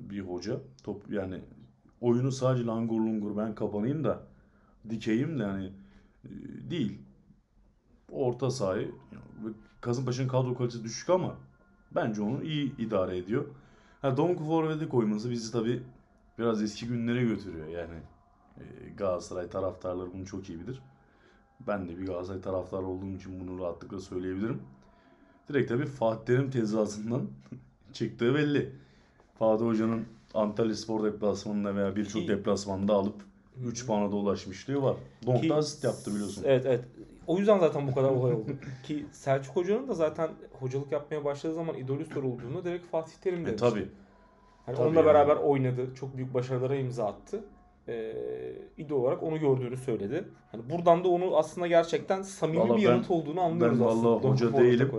bir 0.09 0.19
hoca. 0.19 0.59
Top 0.83 1.11
yani 1.11 1.41
oyunu 2.01 2.31
sadece 2.31 2.65
langur 2.65 2.99
lungur 2.99 3.37
ben 3.37 3.55
kapanayım 3.55 4.03
da 4.03 4.23
dikeyim 4.89 5.39
de 5.39 5.43
yani 5.43 5.71
e, 6.25 6.29
değil. 6.71 7.01
Orta 8.11 8.51
sahayı 8.51 8.91
Kasımpaşa'nın 9.81 10.27
kadro 10.27 10.55
kalitesi 10.55 10.83
düşük 10.83 11.09
ama 11.09 11.35
bence 11.95 12.21
onu 12.21 12.43
iyi 12.43 12.77
idare 12.77 13.17
ediyor. 13.17 13.45
Ha 14.01 14.17
Donku 14.17 14.43
forvete 14.43 14.89
koyması 14.89 15.31
bizi 15.31 15.51
tabii 15.51 15.83
biraz 16.39 16.61
eski 16.63 16.87
günlere 16.87 17.23
götürüyor 17.23 17.67
yani. 17.67 17.99
E, 18.57 18.89
Galatasaray 18.97 19.49
taraftarları 19.49 20.13
bunu 20.13 20.25
çok 20.25 20.49
iyi 20.49 20.59
bilir. 20.59 20.81
Ben 21.67 21.89
de 21.89 21.97
bir 21.97 22.05
Galatasaray 22.07 22.41
taraftarı 22.41 22.85
olduğum 22.85 23.15
için 23.15 23.39
bunu 23.39 23.59
rahatlıkla 23.63 23.99
söyleyebilirim. 23.99 24.61
Direkt 25.49 25.69
tabii 25.69 25.85
Fatih 25.85 26.25
Terim 26.25 26.51
tezgahından 26.51 27.21
çıktığı 27.93 28.35
belli. 28.35 28.69
Fatih 29.39 29.65
Hoca'nın 29.65 30.05
Antalya 30.33 30.75
Spor 30.75 31.03
deplasmanında 31.03 31.75
veya 31.75 31.95
birçok 31.95 32.27
deplasmanda 32.27 32.93
alıp 32.93 33.15
3 33.65 33.85
puana 33.87 34.11
da 34.11 34.15
ulaşmışlığı 34.15 34.81
var. 34.81 34.95
Donk 35.25 35.41
Ki- 35.41 35.49
da 35.49 35.55
asist 35.55 35.83
yaptı 35.83 36.11
biliyorsun. 36.13 36.43
Evet 36.47 36.65
evet. 36.65 36.85
O 37.27 37.37
yüzden 37.37 37.59
zaten 37.59 37.87
bu 37.87 37.95
kadar 37.95 38.09
olay 38.09 38.33
oldu. 38.33 38.51
Ki 38.83 39.05
Selçuk 39.11 39.55
Hoca'nın 39.55 39.87
da 39.87 39.93
zaten 39.93 40.29
hocalık 40.59 40.91
yapmaya 40.91 41.25
başladığı 41.25 41.53
zaman 41.53 41.75
idolü 41.77 42.05
sorulduğunda 42.05 42.63
direkt 42.65 42.85
Fatih 42.91 43.13
Terim 43.21 43.41
E, 43.43 43.45
demişti. 43.45 43.69
tabii. 43.69 43.87
Hani 44.65 44.75
Tabii 44.75 44.87
onunla 44.87 44.99
yani. 44.99 45.07
beraber 45.07 45.35
oynadı. 45.35 45.95
Çok 45.95 46.17
büyük 46.17 46.33
başarılara 46.33 46.75
imza 46.75 47.05
attı. 47.05 47.43
Ee, 47.87 48.13
idol 48.77 49.01
olarak 49.01 49.23
onu 49.23 49.39
gördüğünü 49.39 49.77
söyledi. 49.77 50.23
Hani 50.51 50.69
buradan 50.69 51.03
da 51.03 51.07
onu 51.07 51.37
aslında 51.37 51.67
gerçekten 51.67 52.21
samimi 52.21 52.59
Vallahi 52.59 52.77
bir 52.81 52.85
ben- 52.85 52.91
yanıt 52.91 53.11
olduğunu 53.11 53.41
anlıyoruz 53.41 53.79
ben 53.79 53.85
aslında. 53.85 54.23
Donk 54.23 54.41
hoca 54.41 54.57
değilim. 54.57 54.91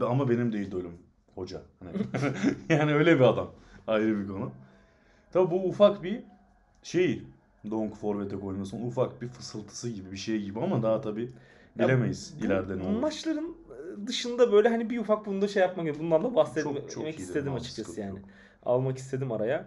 Ee, 0.00 0.04
ama 0.04 0.30
benim 0.30 0.52
de 0.52 0.60
idolüm 0.62 0.92
hoca. 1.34 1.62
Hani 1.84 1.92
yani 2.68 2.94
öyle 2.94 3.14
bir 3.16 3.24
adam. 3.24 3.50
Ayrı 3.86 4.18
bir 4.20 4.28
konu. 4.28 4.52
Tabii 5.32 5.50
bu 5.50 5.64
ufak 5.64 6.02
bir 6.02 6.22
şey. 6.82 7.22
Donk 7.70 7.96
forvete 7.96 8.36
koyması 8.36 8.76
ufak 8.76 9.22
bir 9.22 9.28
fısıltısı 9.28 9.90
gibi 9.90 10.12
bir 10.12 10.16
şey 10.16 10.42
gibi 10.42 10.60
ama 10.60 10.82
daha 10.82 11.00
tabii 11.00 11.32
Ya 11.78 11.84
bilemeyiz 11.88 12.34
Bu 12.40 12.46
ileride 12.46 12.78
ne 12.78 12.82
olur. 12.82 13.00
Maçların 13.00 13.56
e, 14.02 14.06
dışında 14.06 14.52
böyle 14.52 14.68
hani 14.68 14.90
bir 14.90 14.98
ufak 14.98 15.26
bunda 15.26 15.48
şey 15.48 15.62
yapmak. 15.62 15.98
Bundan 15.98 16.24
da 16.24 16.34
bahsetmek 16.34 16.76
Çok- 16.76 16.90
çok 16.90 17.04
iyidir, 17.04 17.18
istedim 17.18 17.54
açıkçası 17.54 18.00
yani. 18.00 18.10
yok. 18.10 18.18
Almak 18.62 18.98
istedim 18.98 19.32
araya. 19.32 19.66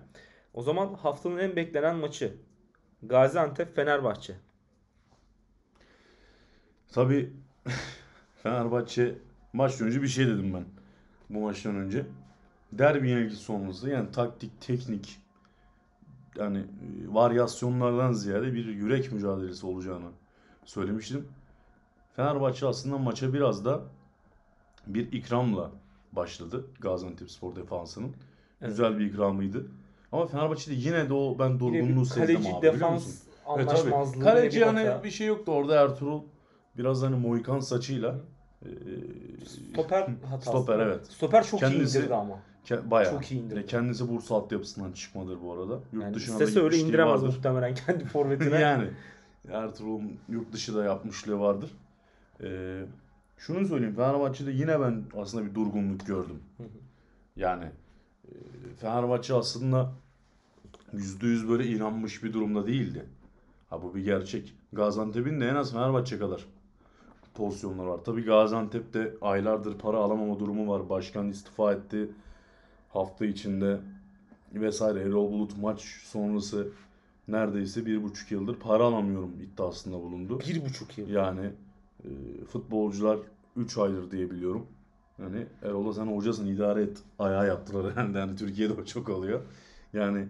O 0.53 0.61
zaman 0.61 0.93
haftanın 0.93 1.37
en 1.37 1.55
beklenen 1.55 1.95
maçı. 1.95 2.37
Gaziantep 3.03 3.75
Fenerbahçe. 3.75 4.35
Tabii 6.91 7.33
Fenerbahçe 8.43 9.15
maç 9.53 9.81
önce 9.81 10.01
bir 10.01 10.07
şey 10.07 10.27
dedim 10.27 10.53
ben. 10.53 10.65
Bu 11.29 11.39
maçtan 11.39 11.75
önce. 11.75 12.05
Derbi 12.71 13.09
yenilgisi 13.09 13.41
sonrası 13.41 13.89
yani 13.89 14.11
taktik, 14.11 14.61
teknik 14.61 15.19
yani 16.35 16.57
e, 16.57 16.65
varyasyonlardan 17.13 18.13
ziyade 18.13 18.53
bir 18.53 18.65
yürek 18.65 19.11
mücadelesi 19.11 19.65
olacağını 19.65 20.09
söylemiştim. 20.65 21.27
Fenerbahçe 22.15 22.67
aslında 22.67 22.97
maça 22.97 23.33
biraz 23.33 23.65
da 23.65 23.81
bir 24.87 25.11
ikramla 25.11 25.71
başladı 26.11 26.65
Gaziantepspor 26.79 27.55
defansının. 27.55 28.15
Evet. 28.61 28.69
Güzel 28.69 28.99
bir 28.99 29.05
ikramıydı. 29.05 29.67
Ama 30.11 30.27
Fenerbahçe'de 30.27 30.75
yine 30.75 31.09
de 31.09 31.13
o 31.13 31.39
ben 31.39 31.59
durgunluğu 31.59 32.09
kaleci 32.09 32.37
abi 32.53 32.73
biliyor 32.75 32.89
musun? 32.89 33.13
defans 33.13 33.23
Evet 33.57 33.69
tabii. 33.69 34.19
Kaleci 34.23 34.59
bir 34.59 34.65
hani 34.65 35.03
bir 35.03 35.11
şey 35.11 35.27
yoktu 35.27 35.51
orada 35.51 35.81
Ertuğrul 35.81 36.21
biraz 36.77 37.01
hani 37.01 37.15
Moikan 37.15 37.59
saçıyla 37.59 38.15
e, 38.65 38.69
Stoper 39.73 40.07
hatası. 40.29 40.49
Stoper, 40.49 40.79
evet. 40.79 41.05
Stoper 41.07 41.43
çok 41.47 41.59
Kendisi- 41.59 41.97
iyi 41.97 41.99
indirdi 42.01 42.15
ama. 42.15 42.39
ke- 42.65 42.91
bayağı. 42.91 43.11
Çok 43.13 43.31
iyi 43.31 43.41
indirdi. 43.41 43.59
Ya 43.59 43.65
kendisi 43.65 44.09
Bursa 44.09 44.35
altyapısından 44.35 44.91
çıkmadır 44.91 45.37
bu 45.43 45.53
arada. 45.53 45.79
Yurt 45.93 46.03
Yani 46.03 46.13
dışına 46.13 46.39
da 46.39 46.43
istese 46.43 46.59
öyle 46.59 46.67
gitmişliği 46.67 46.87
indiremez 46.89 47.13
vardır. 47.23 47.27
muhtemelen 47.35 47.75
kendi 47.75 48.05
forvetine. 48.13 48.59
yani 48.59 48.87
Ertuğrul'un 49.51 50.17
yurt 50.29 50.53
dışı 50.53 50.75
da 50.75 50.83
yapmışlığı 50.83 51.39
vardır. 51.39 51.71
Ee, 52.43 52.81
şunu 53.37 53.67
söyleyeyim 53.67 53.95
Fenerbahçe'de 53.95 54.51
yine 54.51 54.79
ben 54.79 55.03
aslında 55.17 55.45
bir 55.45 55.55
durgunluk 55.55 56.05
gördüm. 56.07 56.39
Yani 57.35 57.65
e, 58.25 58.31
Fenerbahçe 58.81 59.33
aslında 59.33 59.91
%100 60.93 61.49
böyle 61.49 61.67
inanmış 61.67 62.23
bir 62.23 62.33
durumda 62.33 62.67
değildi. 62.67 63.05
Ha 63.69 63.83
bu 63.83 63.95
bir 63.95 64.03
gerçek. 64.03 64.53
Gaziantep'in 64.73 65.41
de 65.41 65.47
en 65.47 65.55
az 65.55 65.71
Fenerbahçe 65.71 66.19
kadar 66.19 66.45
pozisyonları 67.33 67.87
var. 67.87 67.99
Tabii 68.05 68.23
Gaziantep'te 68.23 69.13
aylardır 69.21 69.77
para 69.77 69.97
alamama 69.97 70.39
durumu 70.39 70.71
var. 70.71 70.89
Başkan 70.89 71.29
istifa 71.29 71.73
etti 71.73 72.09
hafta 72.89 73.25
içinde 73.25 73.79
vesaire. 74.53 75.01
Erol 75.01 75.31
Bulut 75.31 75.57
maç 75.57 75.81
sonrası 76.03 76.67
neredeyse 77.27 77.85
bir 77.85 78.03
buçuk 78.03 78.31
yıldır 78.31 78.55
para 78.55 78.83
alamıyorum 78.83 79.33
iddiasında 79.41 79.99
bulundu. 79.99 80.39
Bir 80.39 80.65
buçuk 80.65 80.97
yıl. 80.97 81.09
Yani 81.09 81.51
e, 82.03 82.09
futbolcular 82.45 83.19
3 83.55 83.77
aydır 83.77 84.11
diye 84.11 84.31
biliyorum. 84.31 84.67
Yani 85.19 85.45
Erol'a 85.61 85.93
sen 85.93 86.05
hocasın 86.05 86.47
idare 86.47 86.83
et 86.83 86.97
ayağı 87.19 87.47
yaptılar 87.47 87.91
herhalde. 87.91 88.19
Yani 88.19 88.35
Türkiye'de 88.35 88.73
o 88.73 88.85
çok 88.85 89.09
oluyor. 89.09 89.41
Yani 89.93 90.27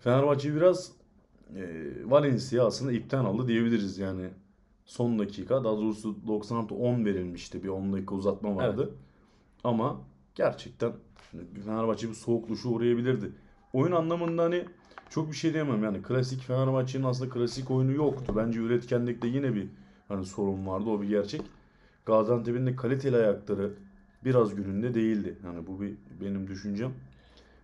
Fenerbahçe 0.00 0.54
biraz 0.56 0.92
e, 1.56 1.62
Valencia 2.04 2.66
aslında 2.66 2.92
ipten 2.92 3.24
aldı 3.24 3.48
diyebiliriz 3.48 3.98
yani. 3.98 4.28
Son 4.84 5.18
dakika 5.18 5.64
daha 5.64 5.76
doğrusu 5.76 6.16
96 6.26 6.74
10 6.74 7.04
verilmişti. 7.04 7.62
Bir 7.62 7.68
10 7.68 7.92
dakika 7.92 8.14
uzatma 8.14 8.56
vardı. 8.56 8.94
Ama 9.64 10.00
gerçekten 10.34 10.92
Fenerbahçe 11.64 12.08
bir 12.08 12.14
soğuk 12.14 12.48
duşa 12.48 12.68
uğrayabilirdi. 12.68 13.32
Oyun 13.72 13.92
anlamında 13.92 14.42
hani 14.42 14.64
çok 15.10 15.28
bir 15.28 15.36
şey 15.36 15.52
diyemem 15.52 15.84
yani 15.84 16.02
klasik 16.02 16.42
Fenerbahçe'nin 16.42 17.04
aslında 17.04 17.30
klasik 17.30 17.70
oyunu 17.70 17.92
yoktu. 17.92 18.32
Bence 18.36 18.60
üretkenlikte 18.60 19.28
yine 19.28 19.54
bir 19.54 19.68
hani 20.08 20.26
sorun 20.26 20.66
vardı 20.66 20.90
o 20.90 21.02
bir 21.02 21.08
gerçek. 21.08 21.42
Gaziantep'in 22.06 22.66
de 22.66 22.76
kaliteli 22.76 23.16
ayakları 23.16 23.72
biraz 24.24 24.54
gününde 24.54 24.94
değildi. 24.94 25.38
Yani 25.44 25.66
bu 25.66 25.80
bir 25.80 25.94
benim 26.20 26.48
düşüncem. 26.48 26.92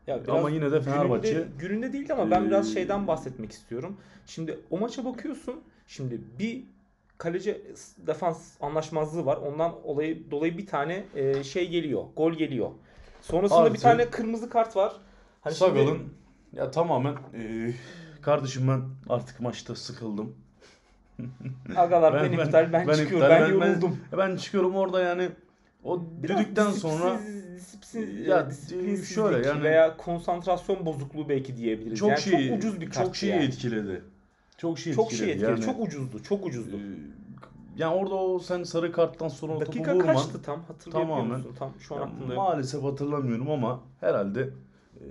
Ya 0.06 0.20
Ama 0.28 0.50
yine 0.50 0.72
de 0.72 0.76
Fenerbahçe- 0.80 1.32
gününde, 1.32 1.46
gününde 1.58 1.92
değildi 1.92 2.12
ama 2.12 2.30
ben 2.30 2.46
biraz 2.46 2.70
Ee, 2.70 2.74
şeyden 2.74 3.06
bahsetmek 3.06 3.52
istiyorum. 3.52 3.96
Şimdi 4.26 4.58
o 4.70 4.78
maça 4.78 5.04
bakıyorsun. 5.04 5.60
Şimdi 5.86 6.20
bir 6.38 6.62
kaleci 7.18 7.62
defans 8.06 8.54
anlaşmazlığı 8.60 9.26
var. 9.26 9.36
Ondan 9.36 9.74
olayı 9.84 10.30
dolayı 10.30 10.58
bir 10.58 10.66
tane 10.66 11.04
e, 11.14 11.44
şey 11.44 11.68
geliyor. 11.68 12.04
Gol 12.16 12.32
geliyor. 12.32 12.70
Sonrasında 13.22 13.64
bir 13.64 13.70
Artı- 13.70 13.82
tane 13.82 14.10
kırmızı 14.10 14.50
kart 14.50 14.76
var. 14.76 14.92
Hani 15.40 15.54
şimdi- 15.54 15.70
Sagal'ın 15.70 15.98
ya 16.52 16.70
tamamen 16.70 17.12
e, 17.12 17.72
kardeşim 18.22 18.68
ben 18.68 18.80
artık 19.08 19.40
maçta 19.40 19.74
sıkıldım. 19.74 20.34
Agalar 21.76 22.14
benim 22.24 22.40
iptal 22.40 22.72
ben, 22.72 22.80
çıkıyorum. 22.80 23.16
iptal, 23.16 23.30
Ben, 23.30 23.48
yoruldum. 23.68 23.98
Ben, 24.18 24.36
çıkıyorum 24.36 24.74
orada 24.76 25.02
yani 25.02 25.28
o 25.87 26.03
Biraz 26.22 26.38
düdükten 26.40 26.70
sonra 26.70 27.20
disiplin, 27.57 28.25
Ya, 28.25 28.37
ya, 28.37 28.51
disiplinsizlik 28.51 29.14
şöyle 29.14 29.49
yani- 29.49 29.62
veya 29.62 29.96
konsantrasyon 29.96 30.87
bozukluğu 30.87 31.29
belki 31.29 31.57
diyebiliriz. 31.57 31.99
çok 31.99 32.09
yani 32.11 32.20
şey 32.20 32.49
çok 32.49 32.59
ucuz 32.59 32.81
bir 32.81 32.90
kart 32.90 33.07
çok 33.07 33.16
şeyi 33.16 33.33
yani. 33.33 33.44
etkiledi. 33.44 34.03
Çok 34.59 34.79
şey 34.79 34.94
Çok 34.94 35.12
şey 35.12 35.31
etkiledi. 35.31 35.51
etkiledi. 35.53 35.66
Yani, 35.66 35.77
Çok 35.79 35.87
ucuzdu. 35.87 36.22
Çok 36.22 36.46
ucuzdu. 36.46 36.77
e, 36.77 36.81
yani 37.77 37.94
orada 37.94 38.14
o 38.14 38.38
sen 38.38 38.62
sarı 38.62 38.92
karttan 38.92 39.29
sonra 39.29 39.53
o 39.53 39.59
topu 39.59 39.72
Dakika 39.72 39.94
vurman 39.94 40.14
kaçtı 40.14 40.42
tam 40.42 40.62
hatırlayabiliyor 40.62 41.18
Tamamen. 41.18 41.38
musun? 41.38 41.55
Tam 41.59 41.72
şu 41.81 41.94
an 41.94 41.99
Ya 42.01 42.05
aklımda 42.07 42.35
maalesef 42.35 42.83
hatırlamıyorum 42.83 43.51
ama 43.51 43.81
herhalde 44.01 44.40
e, 44.94 45.05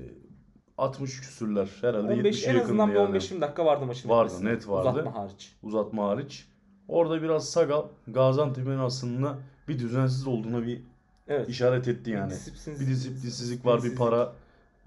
60 0.77 1.19
küsürler 1.21 1.69
herhalde 1.81 2.13
15 2.13 2.43
70'e 2.45 2.51
en 2.53 2.59
azından 2.59 2.89
bir 2.89 2.95
yani. 2.95 3.07
15 3.07 3.31
dakika 3.41 3.65
vardı 3.65 3.85
maçın 3.85 4.09
Vardı, 4.09 4.29
bitmesine. 4.33 4.53
net 4.53 4.67
vardı. 4.69 4.89
Uzatma 4.89 5.15
hariç. 5.15 5.55
Uzatma 5.63 6.07
hariç. 6.09 6.45
Orada 6.87 7.21
biraz 7.21 7.49
Sagal 7.49 7.83
Gaziantep'in 8.07 8.77
aslında 8.77 9.37
bir 9.67 9.79
düzensiz 9.79 10.27
olduğuna 10.27 10.63
bir 10.67 10.81
Evet. 11.27 11.49
işaret 11.49 11.87
etti 11.87 12.11
yani. 12.11 12.31
Disiplinsiz- 12.33 12.79
Bir 12.79 12.87
disiplinsizlik 12.87 13.65
var, 13.65 13.83
bir 13.83 13.95
para 13.95 14.33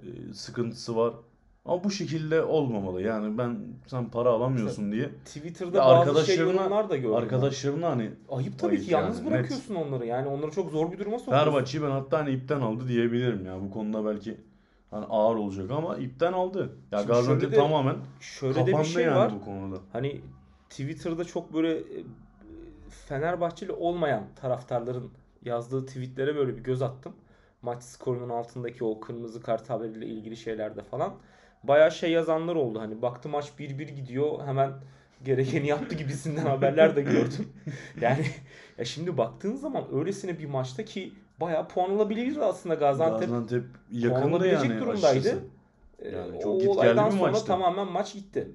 e, 0.01 0.05
sıkıntısı 0.35 0.97
var. 0.97 1.15
Ama 1.65 1.85
bu 1.85 1.91
şekilde 1.91 2.43
olmamalı. 2.43 3.03
Yani 3.03 3.39
ben 3.39 3.59
sen 3.87 4.09
para 4.11 4.29
alamıyorsun 4.31 4.93
diye 4.93 5.09
Twitter'da 5.25 5.77
Ya 5.79 5.85
bazı 5.85 6.27
şey 6.27 6.37
yorumlar 6.39 6.91
da 6.91 6.97
gördüm. 6.97 7.11
ben. 7.17 7.23
arkadaşlarına 7.23 7.89
hani 7.91 8.11
Ayıp 8.31 8.59
tabii 8.59 8.71
Ayıp 8.71 8.85
ki 8.85 8.93
yalnız 8.93 9.19
yani, 9.19 9.31
bırakıyorsun 9.31 9.75
onları. 9.75 10.07
Yani 10.07 10.29
onları 10.29 10.51
çok 10.51 10.71
zor 10.71 10.93
bir 10.93 10.99
duruma 10.99 11.19
sokuyorsun. 11.19 11.45
Fenerbahçe'yi 11.45 11.85
ben 11.85 11.91
hatta 11.91 12.19
hani 12.19 12.31
ipten 12.31 12.61
aldı 12.61 12.89
diyebilirim 12.89 13.47
ya. 13.47 13.61
Bu 13.61 13.71
konuda 13.71 14.05
belki 14.05 14.37
hani 14.91 15.05
ağır 15.05 15.37
olacak 15.37 15.71
ama 15.71 15.97
ipten 15.97 16.33
aldı. 16.33 16.71
Ya 16.93 17.03
Gaziantep 17.03 17.55
tamamen 17.55 17.97
Şöyle 18.21 18.67
de 18.67 18.79
bir 18.79 18.85
şey 18.85 19.05
yani 19.05 19.17
var. 19.17 19.33
bu 19.33 19.45
konuda. 19.45 19.77
Hani 19.93 20.21
Twitter'da 20.71 21.25
çok 21.25 21.55
böyle 21.55 21.77
e, 21.79 21.85
Fenerbahçeli 22.91 23.73
olmayan 23.73 24.25
taraftarların 24.41 25.11
yazdığı 25.45 25.87
tweetlere 25.87 26.37
böyle 26.37 26.57
bir 26.57 26.63
göz 26.63 26.83
attım. 26.83 27.13
Maç 27.63 27.83
skorunun 27.83 28.29
altındaki 28.29 28.85
o 28.85 29.01
kırmızı 29.01 29.43
kart 29.43 29.71
haberiyle 29.71 30.07
ilgili 30.07 30.37
şeylerde 30.37 30.83
falan. 30.83 31.15
Bayağı 31.65 31.91
şey 31.93 32.11
yazanlar 32.11 32.57
oldu. 32.57 32.81
Hani 32.81 33.03
baktı 33.03 33.29
maç 33.29 33.53
1-1 33.59 33.83
gidiyor 33.95 34.47
hemen 34.47 34.73
gerekeni 35.25 35.67
yaptı 35.67 35.95
gibisinden 35.95 36.47
haberler 36.47 36.97
de 36.97 37.03
gördüm. 37.03 37.53
Yani 38.01 38.27
ya 38.79 38.85
şimdi 38.85 39.19
baktığın 39.19 39.57
zaman 39.57 39.85
öylesine 39.93 40.39
bir 40.39 40.47
maçta 40.47 40.85
ki 40.85 41.13
bayağı 41.41 41.69
puan 41.69 41.91
alabilirdi 41.91 42.45
aslında 42.45 42.75
Gaziantep. 42.75 43.21
Gaziantep 43.21 43.63
puan 43.63 44.01
yakındı 44.01 44.47
yani 44.47 44.81
durumdaydı. 44.81 45.07
açıkçası. 45.07 45.45
Ee, 45.99 46.09
Yani 46.09 46.41
çok 46.43 46.63
o 46.63 46.71
olaydan 46.71 47.07
bir 47.07 47.17
sonra 47.17 47.31
maçtı. 47.31 47.47
tamamen 47.47 47.93
maç 47.93 48.13
gitti. 48.15 48.49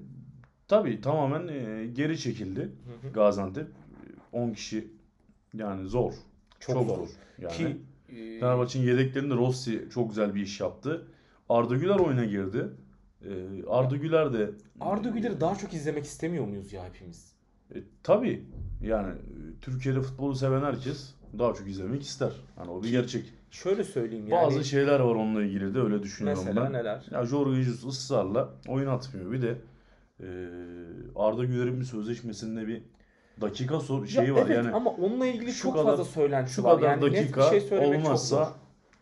Tabii 0.68 1.00
tamamen 1.00 1.48
e, 1.48 1.86
geri 1.86 2.18
çekildi 2.18 2.60
Hı 2.60 3.08
hı. 3.08 3.12
Gaziantep. 3.12 3.66
10 4.34 4.52
kişi 4.52 4.88
yani 5.54 5.88
zor. 5.88 6.12
Çok, 6.60 6.76
Çok, 6.76 6.88
zor. 6.88 6.96
zor. 6.96 7.08
Yani 7.38 7.52
Ki 7.56 7.76
e, 8.08 8.40
Fenerbahçe'nin 8.40 8.86
yedeklerinde 8.86 9.34
Rossi 9.34 9.88
çok 9.94 10.08
güzel 10.08 10.34
bir 10.34 10.42
iş 10.42 10.60
yaptı. 10.60 11.06
Arda 11.48 11.76
Güler 11.76 11.98
oyuna 11.98 12.24
girdi. 12.24 12.68
Ee, 13.24 13.64
Arda 13.68 13.96
Güler 13.96 14.32
de 14.32 14.50
Arda 14.80 15.08
Güler'i 15.08 15.40
daha 15.40 15.54
çok 15.54 15.74
izlemek 15.74 16.04
istemiyor 16.04 16.46
muyuz 16.46 16.72
ya 16.72 16.84
hepimiz? 16.84 17.32
E, 17.74 17.76
tabii 18.02 18.44
yani 18.82 19.12
e, 19.12 19.60
Türkiye'de 19.60 20.00
futbolu 20.00 20.34
seven 20.34 20.62
herkes 20.62 21.14
daha 21.38 21.54
çok 21.54 21.68
izlemek 21.68 22.02
ister. 22.02 22.32
Hani 22.56 22.70
o 22.70 22.82
bir 22.82 22.90
gerçek. 22.90 23.32
Şöyle 23.50 23.84
söyleyeyim 23.84 24.28
yani. 24.28 24.46
Bazı 24.46 24.64
şeyler 24.64 25.00
var 25.00 25.14
onunla 25.14 25.42
ilgili 25.42 25.74
de 25.74 25.80
öyle 25.80 26.02
düşünüyorum 26.02 26.42
mesela 26.46 26.66
ben. 26.66 26.72
neler? 26.72 27.06
Ya 27.10 27.26
Jorge 27.26 27.62
Jesus 27.62 27.98
ısrarla 27.98 28.48
oyun 28.68 28.86
atmıyor. 28.86 29.32
Bir 29.32 29.42
de 29.42 29.58
e, 30.20 30.26
Arda 31.16 31.44
Güler'in 31.44 31.80
bir 31.80 31.84
sözleşmesinde 31.84 32.66
bir 32.66 32.82
dakika 33.40 33.80
sor 33.80 34.06
şeyi 34.06 34.28
Ya 34.28 34.34
var 34.34 34.42
evet 34.46 34.56
yani. 34.56 34.70
ama 34.70 34.90
onunla 34.90 35.26
ilgili 35.26 35.52
şu 35.52 35.62
çok 35.62 35.72
kadar- 35.72 35.84
fazla 35.84 36.04
söylenti 36.04 36.52
Şu 36.52 36.62
var. 36.62 36.76
kadar 36.76 36.88
yani 36.90 37.04
net 37.04 37.12
bir 37.12 37.18
dakika 37.18 37.60
şey 37.60 37.78
olmazsa 37.78 38.36
zor. 38.44 38.46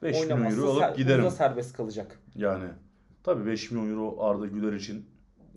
5 0.02 0.20
milyon 0.22 0.44
euro 0.44 0.70
alıp 0.70 0.96
giderim. 0.96 1.30
serbest 1.30 1.76
kalacak. 1.76 2.18
Yani 2.34 2.64
tabii 3.22 3.46
5 3.46 3.70
milyon 3.70 3.90
euro 3.90 4.22
Arda 4.24 4.46
Güler 4.46 4.72
için 4.72 5.06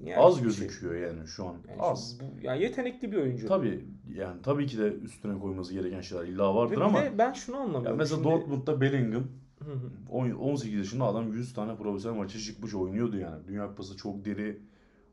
Yani 0.03 0.17
az 0.17 0.35
şey. 0.35 0.43
gözüküyor 0.43 0.95
yani 0.95 1.27
şu 1.27 1.45
an. 1.47 1.55
Yani 1.69 1.81
az. 1.81 2.09
şimdi 2.19 2.31
bu, 2.41 2.45
yani 2.45 2.61
yetenekli 2.61 3.11
bir 3.11 3.17
oyuncu. 3.17 3.47
Tabii 3.47 3.85
yani 4.15 4.41
tabii 4.43 4.67
ki 4.67 4.77
de 4.77 4.93
üstüne 4.93 5.39
koyması 5.39 5.73
gereken 5.73 6.01
şeyler 6.01 6.23
illa 6.25 6.55
vardır 6.55 6.77
Ve 6.79 6.83
ama 6.83 7.01
de 7.01 7.11
ben 7.17 7.33
şunu 7.33 7.57
anlamıyorum. 7.57 7.97
mesela 7.97 8.17
Şimdi- 8.23 8.29
Dortmund'da 8.33 8.81
Bellingham 8.81 9.23
Hı 9.65 9.71
hı. 9.71 9.79
on- 10.11 10.31
18 10.31 10.73
yaşında 10.79 11.03
adam 11.05 11.33
100 11.33 11.53
tane 11.53 11.75
profesyonel 11.75 12.17
maça 12.17 12.39
çıkmış 12.39 12.73
oynuyordu 12.75 13.17
yani. 13.17 13.47
Dünya 13.47 13.67
Kupası 13.67 13.97
çok 13.97 14.25
deri. 14.25 14.59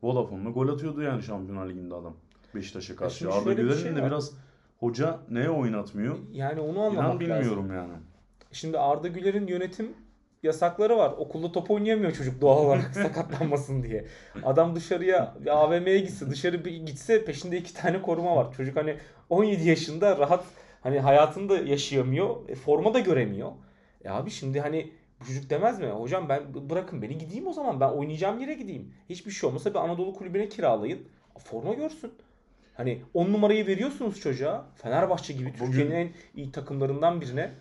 Vodafone'la 0.03 0.49
gol 0.49 0.67
atıyordu 0.69 1.01
yani 1.01 1.23
Şampiyonlar 1.23 1.69
Ligi'nde 1.69 1.95
adam. 1.95 2.13
Beşiktaş'a 2.55 2.95
karşı. 2.95 3.17
şimdi 3.17 3.33
Arda 3.33 3.53
Güler'in 3.53 3.77
şey 3.83 3.95
de 3.95 4.01
var. 4.01 4.07
biraz 4.07 4.31
hoca 4.79 5.19
neye 5.29 5.49
oynatmıyor? 5.49 6.17
Yani 6.31 6.59
onu 6.59 6.71
İnan 6.71 6.81
anlamak 6.81 7.05
lazım. 7.05 7.19
bilmiyorum 7.19 7.73
yani. 7.75 7.93
Şimdi 8.51 8.79
Arda 8.79 9.07
Güler'in 9.07 9.47
yönetim 9.47 9.93
yasakları 10.43 10.97
var. 10.97 11.11
Okulda 11.17 11.51
top 11.51 11.71
oynayamıyor 11.71 12.11
çocuk 12.11 12.41
doğal 12.41 12.65
olarak 12.65 12.93
sakatlanmasın 12.93 13.83
diye. 13.83 14.05
Adam 14.43 14.75
dışarıya 14.75 15.35
AVM'ye 15.49 15.99
gitse, 15.99 16.29
dışarı 16.29 16.65
bir 16.65 16.71
gitse 16.85 17.25
peşinde 17.25 17.57
iki 17.57 17.73
tane 17.73 18.01
koruma 18.01 18.35
var. 18.35 18.53
Çocuk 18.57 18.75
hani 18.77 18.97
17 19.29 19.69
yaşında 19.69 20.17
rahat 20.17 20.45
hani 20.81 20.99
hayatını 20.99 21.49
da 21.49 21.57
yaşayamıyor. 21.57 22.49
E, 22.49 22.55
forma 22.55 22.93
da 22.93 22.99
göremiyor. 22.99 23.51
E 24.05 24.09
abi 24.09 24.29
şimdi 24.31 24.59
hani 24.61 24.91
bu 25.21 25.25
çocuk 25.25 25.49
demez 25.49 25.79
mi? 25.79 25.87
Hocam 25.87 26.29
ben 26.29 26.41
bırakın 26.69 27.01
beni 27.01 27.17
gideyim 27.17 27.47
o 27.47 27.53
zaman. 27.53 27.79
Ben 27.79 27.89
oynayacağım 27.89 28.39
yere 28.39 28.53
gideyim. 28.53 28.93
Hiçbir 29.09 29.31
şey 29.31 29.49
olmasa 29.49 29.69
bir 29.69 29.75
Anadolu 29.79 30.13
kulübüne 30.13 30.49
kiralayın. 30.49 30.99
Forma 31.39 31.73
görsün. 31.73 32.11
Hani 32.73 33.01
10 33.13 33.33
numarayı 33.33 33.67
veriyorsunuz 33.67 34.19
çocuğa. 34.19 34.65
Fenerbahçe 34.75 35.33
gibi 35.33 35.53
Bugün- 35.59 35.65
Türkiye'nin 35.65 35.91
en 35.91 36.11
iyi 36.35 36.51
takımlarından 36.51 37.21
birine. 37.21 37.51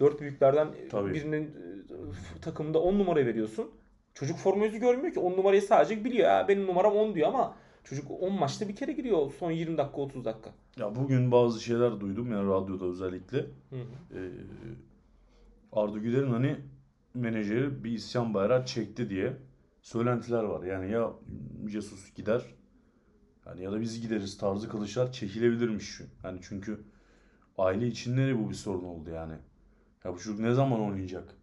Dört 0.00 0.20
büyüklerden 0.20 0.68
Tabii. 0.90 1.14
birinin 1.14 1.44
e, 1.44 2.40
takımında 2.40 2.78
10 2.80 2.98
numara 2.98 3.26
veriyorsun. 3.26 3.70
Çocuk 4.14 4.36
forma 4.38 4.64
yüzü 4.64 4.78
görmüyor 4.78 5.14
ki. 5.14 5.20
10 5.20 5.32
numarayı 5.32 5.62
sadece 5.62 6.04
biliyor. 6.04 6.28
Ha, 6.28 6.48
benim 6.48 6.66
numaram 6.66 6.92
10 6.96 7.14
diyor 7.14 7.28
ama 7.28 7.54
çocuk 7.84 8.10
10 8.20 8.32
maçta 8.32 8.68
bir 8.68 8.76
kere 8.76 8.92
giriyor. 8.92 9.32
Son 9.38 9.50
20 9.50 9.78
dakika 9.78 10.00
30 10.00 10.24
dakika. 10.24 10.50
Ya 10.76 10.96
bugün 10.96 11.32
bazı 11.32 11.60
şeyler 11.64 12.00
duydum 12.00 12.32
yani 12.32 12.48
radyoda 12.48 12.84
özellikle. 12.84 13.38
Hı 13.38 13.76
hı. 13.76 14.18
Ee, 14.18 14.20
Arda 15.72 15.98
Güler'in 15.98 16.30
hani 16.30 16.56
menajeri 17.14 17.84
bir 17.84 17.90
isyan 17.92 18.34
bayrağı 18.34 18.66
çekti 18.66 19.10
diye 19.10 19.32
söylentiler 19.82 20.42
var. 20.42 20.62
Yani 20.62 20.90
ya 20.92 21.10
Jesus 21.68 22.14
gider 22.14 22.42
yani 23.46 23.62
ya 23.62 23.72
da 23.72 23.80
biz 23.80 24.00
gideriz 24.00 24.38
tarzı 24.38 24.68
kılıçlar 24.68 25.12
çekilebilirmiş. 25.12 26.00
Yani 26.24 26.38
çünkü 26.42 26.80
aile 27.58 27.86
içinde 27.86 28.26
de 28.26 28.38
bu 28.38 28.50
bir 28.50 28.54
sorun 28.54 28.84
oldu 28.84 29.10
yani. 29.10 29.34
Ya 30.04 30.14
bu 30.14 30.18
çocuk 30.18 30.40
ne 30.40 30.54
zaman 30.54 30.80
oynayacak 30.80 31.34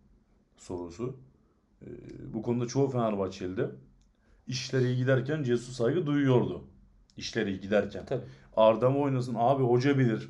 sorusu. 0.57 1.17
Ee, 1.81 1.87
bu 2.33 2.41
konuda 2.41 2.67
çoğu 2.67 2.89
Fenerbahçeli 2.89 3.57
de 3.57 3.69
işleri 4.47 4.85
iyi 4.85 4.97
giderken 4.97 5.43
Jesus 5.43 5.75
saygı 5.75 6.05
duyuyordu. 6.05 6.63
İşleri 7.17 7.49
iyi 7.49 7.59
giderken. 7.59 8.05
Tabii. 8.05 8.23
Arda 8.55 8.89
mı 8.89 8.97
oynasın? 8.97 9.35
Abi 9.37 9.63
hoca 9.63 9.97
bilir. 9.97 10.29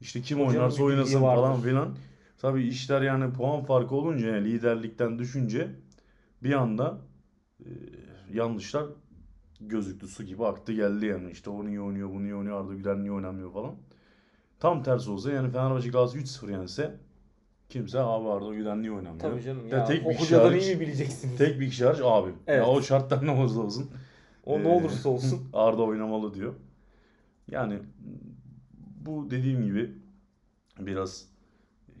İşte 0.00 0.22
kim 0.22 0.38
Hocanın 0.38 0.58
oynarsa 0.58 0.82
oynasın 0.82 1.20
falan 1.20 1.60
filan. 1.60 1.96
Tabii 2.38 2.62
işler 2.62 3.02
yani 3.02 3.32
puan 3.32 3.64
farkı 3.64 3.94
olunca 3.94 4.28
yani 4.28 4.52
liderlikten 4.52 5.18
düşünce 5.18 5.70
bir 6.42 6.52
anda 6.52 6.98
e, 7.60 7.68
yanlışlar 8.32 8.86
gözüktü 9.68 10.08
su 10.08 10.24
gibi 10.24 10.46
aktı 10.46 10.72
geldi 10.72 11.06
yani 11.06 11.30
işte 11.30 11.50
o 11.50 11.64
niye 11.66 11.80
oynuyor 11.80 12.10
bu 12.10 12.22
niye 12.22 12.34
oynuyor 12.34 12.60
Arda 12.64 12.74
Güler 12.74 12.96
niye 12.98 13.12
oynamıyor 13.12 13.52
falan. 13.52 13.74
Tam 14.60 14.82
tersi 14.82 15.10
olsa 15.10 15.32
yani 15.32 15.50
Fenerbahçe 15.50 15.88
Galatasaray 15.88 16.24
3-0 16.24 16.50
yense 16.52 16.96
kimse 17.68 18.00
abi 18.00 18.28
Arda 18.28 18.54
Güler 18.54 18.76
niye 18.76 18.92
oynamıyor. 18.92 19.20
Tabii 19.30 19.42
canım 19.42 19.68
Ya 19.68 19.78
ya. 19.78 19.84
tek 19.84 20.08
bir 20.08 20.16
kişi 20.16 20.36
hariç- 20.36 20.62
iyi 20.66 20.74
mi 20.74 20.80
bileceksiniz? 20.80 21.38
Tek 21.38 21.60
bir 21.60 21.70
kişi 21.70 21.84
hariç 21.84 22.00
abim. 22.04 22.34
Evet. 22.46 22.58
Ya 22.62 22.66
o 22.66 22.82
şartlar 22.82 23.26
ne 23.26 23.30
olursa 23.30 23.60
olsun 23.60 23.90
o 24.46 24.58
ne 24.58 24.62
Ee, 24.62 24.66
olursa 24.80 25.08
olsun. 25.08 25.48
Arda 25.52 25.82
oynamalı 25.82 26.34
diyor. 26.34 26.54
Yani 27.50 27.78
bu 29.06 29.30
dediğim 29.30 29.64
gibi 29.64 29.90
biraz 30.78 31.28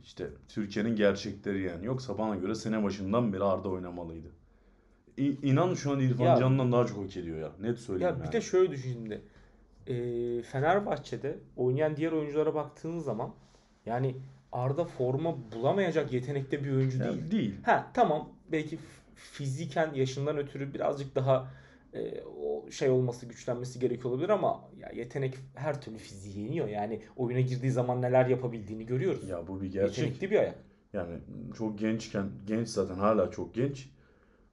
işte 0.02 0.30
Türkiye'nin 0.48 0.96
gerçekleri 0.96 1.62
yani. 1.62 1.86
Yoksa 1.86 2.18
bana 2.18 2.36
göre 2.36 2.54
sene 2.54 2.82
başından 2.84 3.32
beri 3.32 3.44
Arda 3.44 3.68
oynamalıydı. 3.68 4.28
İnan 5.16 5.74
şu 5.74 5.90
an 5.92 6.00
İrfan 6.00 6.24
Ya- 6.24 6.36
Can'dan 6.36 6.72
daha 6.72 6.86
çok 6.86 7.04
hak 7.04 7.16
ediyor 7.16 7.38
ya. 7.38 7.50
Net 7.60 7.78
söyleyeyim 7.78 8.14
Ya 8.14 8.18
bir 8.20 8.24
yani. 8.24 8.32
de 8.32 8.40
şöyle 8.40 8.70
düşün 8.70 8.92
şimdi. 8.92 9.22
Ee, 9.86 10.42
Fenerbahçe'de 10.42 11.38
oynayan 11.56 11.96
diğer 11.96 12.12
oyunculara 12.12 12.54
baktığın 12.54 12.98
zaman 12.98 13.34
yani 13.86 14.16
Arda 14.52 14.84
forma 14.84 15.36
bulamayacak 15.52 16.12
yetenekte 16.12 16.64
bir 16.64 16.70
oyuncu 16.72 16.98
Ya 16.98 17.04
değil. 17.12 17.30
değil. 17.30 17.54
Ha 17.62 17.90
tamam 17.94 18.28
belki 18.52 18.78
fiziken 19.14 19.94
yaşından 19.94 20.36
ötürü 20.38 20.74
birazcık 20.74 21.14
daha 21.14 21.48
e, 21.94 22.22
o 22.22 22.70
şey 22.70 22.90
olması 22.90 23.26
güçlenmesi 23.26 23.80
gerekiyor 23.80 24.10
olabilir 24.10 24.28
ama 24.28 24.60
ya 24.78 24.90
yetenek 24.94 25.34
her 25.54 25.80
türlü 25.80 25.98
fiziği 25.98 26.44
yeniyor. 26.44 26.68
Yani 26.68 27.00
oyuna 27.16 27.40
girdiği 27.40 27.70
zaman 27.70 28.02
neler 28.02 28.26
yapabildiğini 28.26 28.86
görüyoruz. 28.86 29.28
Ya 29.28 29.46
bu 29.48 29.60
bir 29.62 29.72
gerçek. 29.72 29.98
Yetenekli 29.98 30.30
bir 30.30 30.38
ayak. 30.38 30.58
Yani 30.92 31.18
çok 31.58 31.78
gençken, 31.78 32.26
genç 32.46 32.68
zaten 32.68 32.94
hala 32.94 33.30
çok 33.30 33.54
genç. 33.54 33.88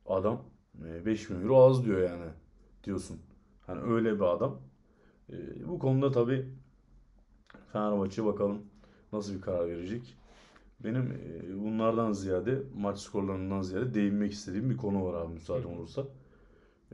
Adam 0.05 0.41
e, 0.85 1.05
5 1.05 1.29
milyon 1.29 1.43
euro 1.43 1.57
az 1.69 1.85
diyor 1.85 2.01
yani. 2.09 2.31
diyorsun. 2.83 3.19
Hani 3.67 3.81
öyle 3.81 4.15
bir 4.15 4.21
adam. 4.35 4.61
Ee, 5.29 5.67
bu 5.67 5.79
konuda 5.79 6.11
tabii 6.11 6.45
Fenerbahçe 7.73 8.25
bakalım 8.25 8.61
nasıl 9.13 9.33
bir 9.35 9.41
karar 9.41 9.67
verecek. 9.67 10.17
Benim 10.83 11.11
e, 11.11 11.59
bunlardan 11.63 12.11
ziyade 12.13 12.61
maç 12.77 12.99
skorlarından 12.99 13.61
ziyade 13.61 13.93
değinmek 13.93 14.31
istediğim 14.31 14.69
bir 14.69 14.77
konu 14.77 15.05
var 15.05 15.13
abi 15.13 15.33
müsaade 15.33 15.67
olursa. 15.67 16.03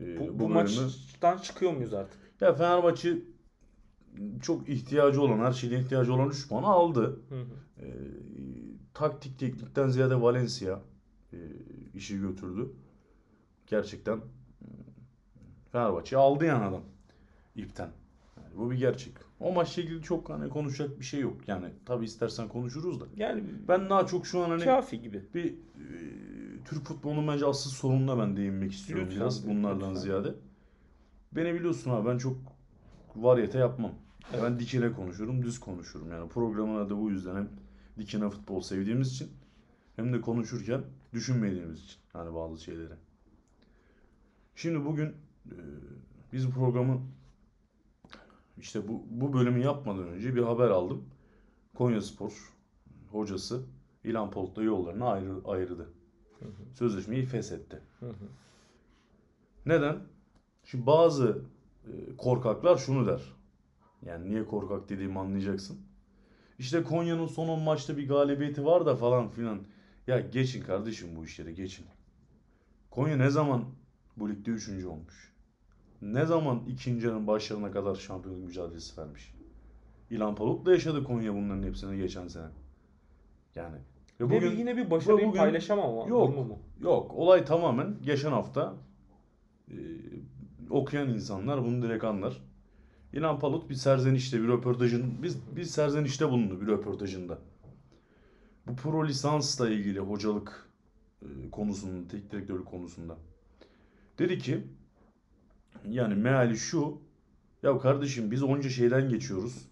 Ee, 0.02 0.20
Bu, 0.20 0.40
bu, 0.40 0.40
bölümü- 0.40 0.54
maçtan 0.54 1.38
çıkıyor 1.38 1.72
muyuz 1.74 1.94
artık? 1.94 2.20
ya 2.42 2.54
Fenerbahçe 2.54 3.18
çok 4.42 4.70
ihtiyacı 4.70 5.22
olan, 5.22 5.38
her 5.40 5.52
şeyde 5.54 5.80
ihtiyacı 5.80 6.14
olan 6.14 6.30
3 6.30 6.50
puanı 6.50 6.68
aldı. 6.68 7.20
Hı 7.30 7.36
hı. 7.36 7.46
Ee, 7.80 7.86
taktik 8.94 9.40
teknikten 9.40 9.88
ziyade 9.88 10.22
Valencia 10.22 10.80
e, 11.34 11.38
işi 11.96 12.20
götürdü. 12.20 12.70
Gerçekten 13.68 14.18
e, 14.62 14.68
Fenerbahçe 15.72 16.18
aldı 16.18 16.46
yani 16.46 16.66
adam 16.66 16.82
ipten. 17.56 17.90
Yani 18.38 18.58
bu 18.58 18.72
bir 18.72 18.78
gerçek. 18.78 19.14
O 19.40 19.52
maçla 19.52 19.82
ilgili 19.82 20.02
çok 20.04 20.30
hani 20.30 20.50
konuşacak 20.50 21.00
bir 21.00 21.06
şey 21.06 21.20
yok. 21.20 21.48
Yani 21.48 21.70
tabi 21.86 22.06
istersen 22.06 22.48
konuşuruz 22.48 23.02
da. 23.02 23.06
Yani 23.18 23.44
Ben 23.68 23.90
daha 23.90 24.06
çok 24.06 24.28
şu 24.28 24.44
an 24.44 24.50
hani 24.50 24.64
kafi 24.64 25.02
gibi. 25.02 25.26
bir 25.34 25.46
e, 25.54 25.54
Türk 26.66 26.86
futbolunun 26.86 27.28
bence 27.28 27.46
asıl 27.46 27.70
sorununa 27.70 28.18
ben 28.20 28.38
değinmek 28.38 28.72
istiyorum 28.72 29.06
Lütfen, 29.06 29.22
biraz 29.22 29.48
bunlardan 29.48 29.90
lütfen. 29.90 30.02
ziyade. 30.02 30.34
Beni 31.32 31.54
biliyorsun 31.54 31.92
abi 31.92 32.10
ben 32.10 32.18
çok 32.18 32.36
varyete 33.16 33.58
yapmam. 33.60 33.92
Evet. 34.34 34.44
Ben 34.44 34.60
dikine 34.60 34.92
konuşurum, 34.92 35.44
düz 35.44 35.60
konuşurum. 35.60 36.12
Yani 36.12 36.30
programın 36.30 36.86
adı 36.86 36.98
bu 36.98 37.10
yüzden 37.10 37.36
hem 37.36 37.50
dikine 38.00 38.30
futbol 38.30 38.62
sevdiğimiz 38.62 39.12
için 39.14 39.30
hem 39.96 40.14
de 40.14 40.22
konuşurken 40.22 40.82
düşünmediğimiz 41.14 41.84
için 41.84 41.98
hani 42.14 42.36
bazı 42.36 42.64
şeyleri. 42.64 42.94
Şimdi 44.58 44.86
bugün 44.86 45.08
e, 45.46 45.58
biz 46.34 46.50
programı 46.50 47.02
işte 48.58 48.88
bu, 48.88 49.04
bu 49.10 49.34
bölümü 49.34 49.64
yapmadan 49.64 50.08
önce 50.08 50.36
bir 50.36 50.44
haber 50.44 50.70
aldım. 50.70 51.06
Konyaspor 51.76 52.54
hocası 53.12 53.64
İlhan 54.04 54.32
Polt'la 54.32 54.64
yollarını 54.64 55.10
ayrı, 55.10 55.34
ayırdı. 55.46 55.90
Sözleşmeyi 56.74 57.26
feshetti. 57.26 57.82
Hı 58.00 58.10
hı. 58.10 58.28
Neden? 59.66 59.98
Şimdi 60.64 60.86
bazı 60.86 61.42
e, 61.86 62.16
korkaklar 62.18 62.78
şunu 62.78 63.08
der. 63.08 63.22
Yani 64.06 64.30
niye 64.30 64.46
korkak 64.46 64.90
dediğimi 64.90 65.20
anlayacaksın. 65.20 65.80
İşte 66.60 66.84
Konya'nın 66.84 67.28
son 67.28 67.48
10 67.48 67.62
maçta 67.62 67.98
bir 67.98 68.08
galibiyeti 68.08 68.66
var 68.66 68.86
da 68.86 68.96
falan 68.96 69.30
filan. 69.30 69.60
Ya 70.08 70.20
geçin 70.20 70.64
kardeşim 70.64 71.16
bu 71.16 71.26
işleri 71.26 71.56
geçin. 71.56 71.86
Konya 72.92 73.18
ne 73.18 73.30
zaman 73.30 73.66
bu 74.18 74.30
ligde 74.30 74.52
3. 74.52 74.86
olmuş? 74.86 75.34
Ne 76.02 76.26
zaman 76.26 76.64
ikincinin 76.68 77.28
başlarına 77.28 77.72
kadar 77.72 77.96
şampiyonluk 77.96 78.46
mücadelesi 78.46 79.02
vermiş? 79.02 79.34
İlhan 80.10 80.36
Palut'la 80.36 80.72
yaşadı 80.72 81.04
Konya 81.04 81.34
bunların 81.34 81.64
hepsini 81.64 81.98
geçen 81.98 82.28
sene. 82.28 82.48
Yani. 83.56 83.76
Ve 84.20 84.24
Bugün, 84.26 84.38
bugün 84.38 84.58
yine 84.58 84.78
bir 84.78 84.92
başarıyı 84.92 85.28
bugün- 85.28 85.40
paylaşamam 85.40 85.86
ama 86.00 86.08
Yok. 86.10 86.36
mu? 86.38 86.60
Yok. 86.82 87.12
Olay 87.16 87.46
tamamen 87.46 87.96
geçen 88.06 88.32
hafta 88.32 88.74
e, 89.72 89.76
okuyan 90.70 91.10
insanlar 91.10 91.66
bunu 91.66 91.82
direkt 91.82 92.04
anlar. 92.04 92.42
İlhan 93.14 93.40
Palut 93.40 93.70
bir 93.70 93.76
serzenişte 93.76 94.42
bir 94.42 94.48
röportajın 94.48 95.14
biz 95.24 95.56
bir 95.56 95.64
serzenişte 95.64 96.30
bulundu 96.30 96.62
bir 96.62 96.68
röportajında. 96.68 97.38
Bu 98.68 98.76
pro 98.76 99.08
lisansla 99.08 99.70
ilgili 99.70 100.00
hocalık 100.00 100.70
e, 101.22 101.50
konusunda, 101.52 102.08
tek 102.08 102.32
direktörlük 102.32 102.66
konusunda. 102.66 103.18
Dedi 104.20 104.38
ki 104.38 104.64
yani 105.90 106.16
meali 106.16 106.58
şu 106.58 106.98
ya 107.64 107.78
kardeşim 107.80 108.32
biz 108.32 108.44
onca 108.44 108.70
şeyden 108.70 109.10
geçiyoruz. 109.10 109.68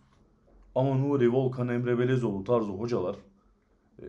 Ama 0.75 0.97
Nuri 0.97 1.31
Volkan, 1.33 1.67
Emre 1.67 1.99
Belezoğlu 1.99 2.43
tarzı 2.43 2.71
hocalar 2.71 3.15
e, 3.99 4.05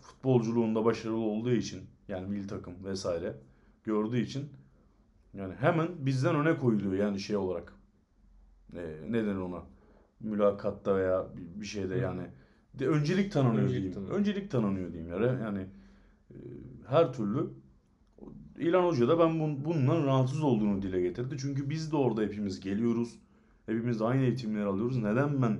futbolculuğunda 0.00 0.84
başarılı 0.84 1.16
olduğu 1.20 1.50
için 1.52 1.80
yani 2.08 2.26
milli 2.28 2.46
takım 2.46 2.84
vesaire 2.84 3.34
gördüğü 3.84 4.18
için 4.18 4.48
yani 5.34 5.54
hemen 5.54 5.88
bizden 5.98 6.36
öne 6.36 6.58
koyuluyor 6.58 6.92
yani 6.92 7.20
şey 7.20 7.36
olarak. 7.36 7.72
E, 8.76 8.96
neden 9.08 9.36
ona? 9.36 9.62
Mülakatta 10.20 10.96
veya 10.96 11.26
bir- 11.60 11.64
şeyde 11.66 11.94
yani 11.96 12.22
de 12.74 12.88
öncelik 12.88 13.32
tanınıyor 13.32 13.62
Öncelik 13.62 13.76
diyeyim. 13.76 13.94
tanınıyor. 13.94 14.18
Öncelik 14.18 14.50
tanınıyor 14.50 14.92
diyeyim 14.92 15.12
yani. 15.12 15.42
Yani 15.42 15.66
e, 16.30 16.36
her 16.88 17.12
türlü 17.12 17.50
İlhan 18.60 18.84
Hoca 18.84 19.08
da 19.08 19.18
ben 19.18 19.40
bun, 19.40 19.64
bundan 19.64 20.06
rahatsız 20.06 20.42
olduğunu 20.42 20.82
dile 20.82 21.00
getirdi. 21.00 21.36
Çünkü 21.40 21.70
biz 21.70 21.92
de 21.92 21.96
orada 21.96 22.22
hepimiz 22.22 22.60
geliyoruz. 22.60 23.18
Hepimiz 23.66 24.02
aynı 24.02 24.22
eğitimleri 24.22 24.64
alıyoruz. 24.64 24.96
Neden 24.96 25.42
ben 25.42 25.58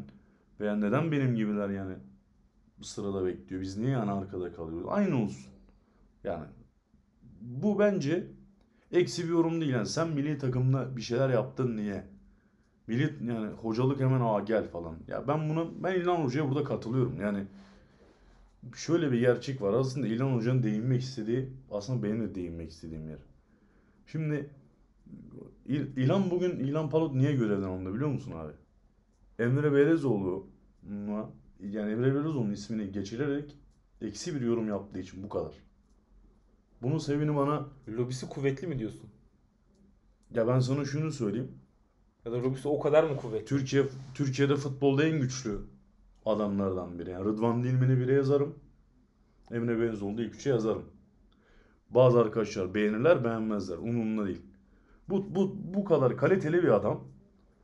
veya 0.60 0.76
neden 0.76 1.12
benim 1.12 1.34
gibiler 1.34 1.68
yani 1.68 1.94
sırada 2.82 3.26
bekliyor? 3.26 3.62
Biz 3.62 3.76
niye 3.76 3.90
yani 3.90 4.10
arkada 4.10 4.52
kalıyoruz? 4.52 4.86
Aynı 4.90 5.22
olsun. 5.22 5.52
Yani 6.24 6.44
bu 7.40 7.78
bence 7.78 8.26
eksi 8.92 9.24
bir 9.24 9.30
yorum 9.30 9.60
değil. 9.60 9.72
Yani 9.72 9.86
sen 9.86 10.08
milli 10.08 10.38
takımda 10.38 10.96
bir 10.96 11.02
şeyler 11.02 11.28
yaptın 11.28 11.76
niye? 11.76 12.04
Milli 12.86 13.32
yani 13.32 13.46
hocalık 13.46 14.00
hemen 14.00 14.20
aa 14.20 14.40
gel 14.40 14.68
falan. 14.68 14.96
Ya 15.08 15.28
ben 15.28 15.48
buna 15.48 15.64
ben 15.82 15.94
İlhan 15.94 16.16
Hoca'ya 16.16 16.48
burada 16.48 16.64
katılıyorum. 16.64 17.20
Yani 17.20 17.46
şöyle 18.76 19.12
bir 19.12 19.20
gerçek 19.20 19.62
var. 19.62 19.72
Aslında 19.72 20.06
İlhan 20.06 20.34
Hoca'nın 20.34 20.62
değinmek 20.62 21.02
istediği 21.02 21.48
aslında 21.70 22.02
benim 22.02 22.20
de 22.20 22.34
değinmek 22.34 22.70
istediğim 22.70 23.08
yer. 23.08 23.18
Şimdi 24.06 24.50
İl- 25.66 25.96
İlhan 25.96 26.30
bugün 26.30 26.50
İlhan 26.58 26.90
Palut 26.90 27.14
niye 27.14 27.32
görevden 27.32 27.68
alındı 27.68 27.94
biliyor 27.94 28.10
musun 28.10 28.32
abi? 28.32 28.52
Emre 29.38 29.72
Belezoğlu'na 29.72 31.30
yani 31.60 31.92
Emre 31.92 32.14
Belezoğlu'nun 32.14 32.52
ismini 32.52 32.92
geçirerek 32.92 33.56
eksi 34.00 34.34
bir 34.34 34.40
yorum 34.40 34.68
yaptığı 34.68 34.98
için 34.98 35.22
bu 35.22 35.28
kadar. 35.28 35.52
Bunun 36.82 36.98
sebebini 36.98 37.36
bana 37.36 37.68
Lobisi 37.88 38.28
kuvvetli 38.28 38.66
mi 38.66 38.78
diyorsun? 38.78 39.10
ya 40.34 40.48
ben 40.48 40.60
sana 40.60 40.84
şunu 40.84 41.12
söyleyeyim. 41.12 41.52
Ya 42.24 42.32
da 42.32 42.42
lobisi 42.42 42.68
o 42.68 42.80
kadar 42.80 43.04
mı 43.04 43.16
kuvvetli? 43.16 43.44
Türkiye 43.44 43.84
Türkiye'de 44.14 44.56
futbolda 44.56 45.04
en 45.04 45.20
güçlü 45.20 45.60
adamlardan 46.30 46.98
biri. 46.98 47.10
Yani 47.10 47.24
Rıdvan 47.24 47.64
Dilmen'i 47.64 47.98
bire 47.98 48.14
yazarım. 48.14 48.54
Emre 49.50 49.80
Belezoğlu'nu 49.80 50.22
ilk 50.22 50.34
üçe 50.34 50.50
yazarım. 50.50 50.84
Bazı 51.90 52.20
arkadaşlar 52.20 52.74
beğenirler 52.74 53.24
beğenmezler. 53.24 53.76
Umurumda 53.76 54.26
değil. 54.26 54.42
Bu, 55.08 55.34
bu, 55.34 55.56
bu 55.74 55.84
kadar 55.84 56.16
kaliteli 56.16 56.62
bir 56.62 56.68
adam 56.68 57.00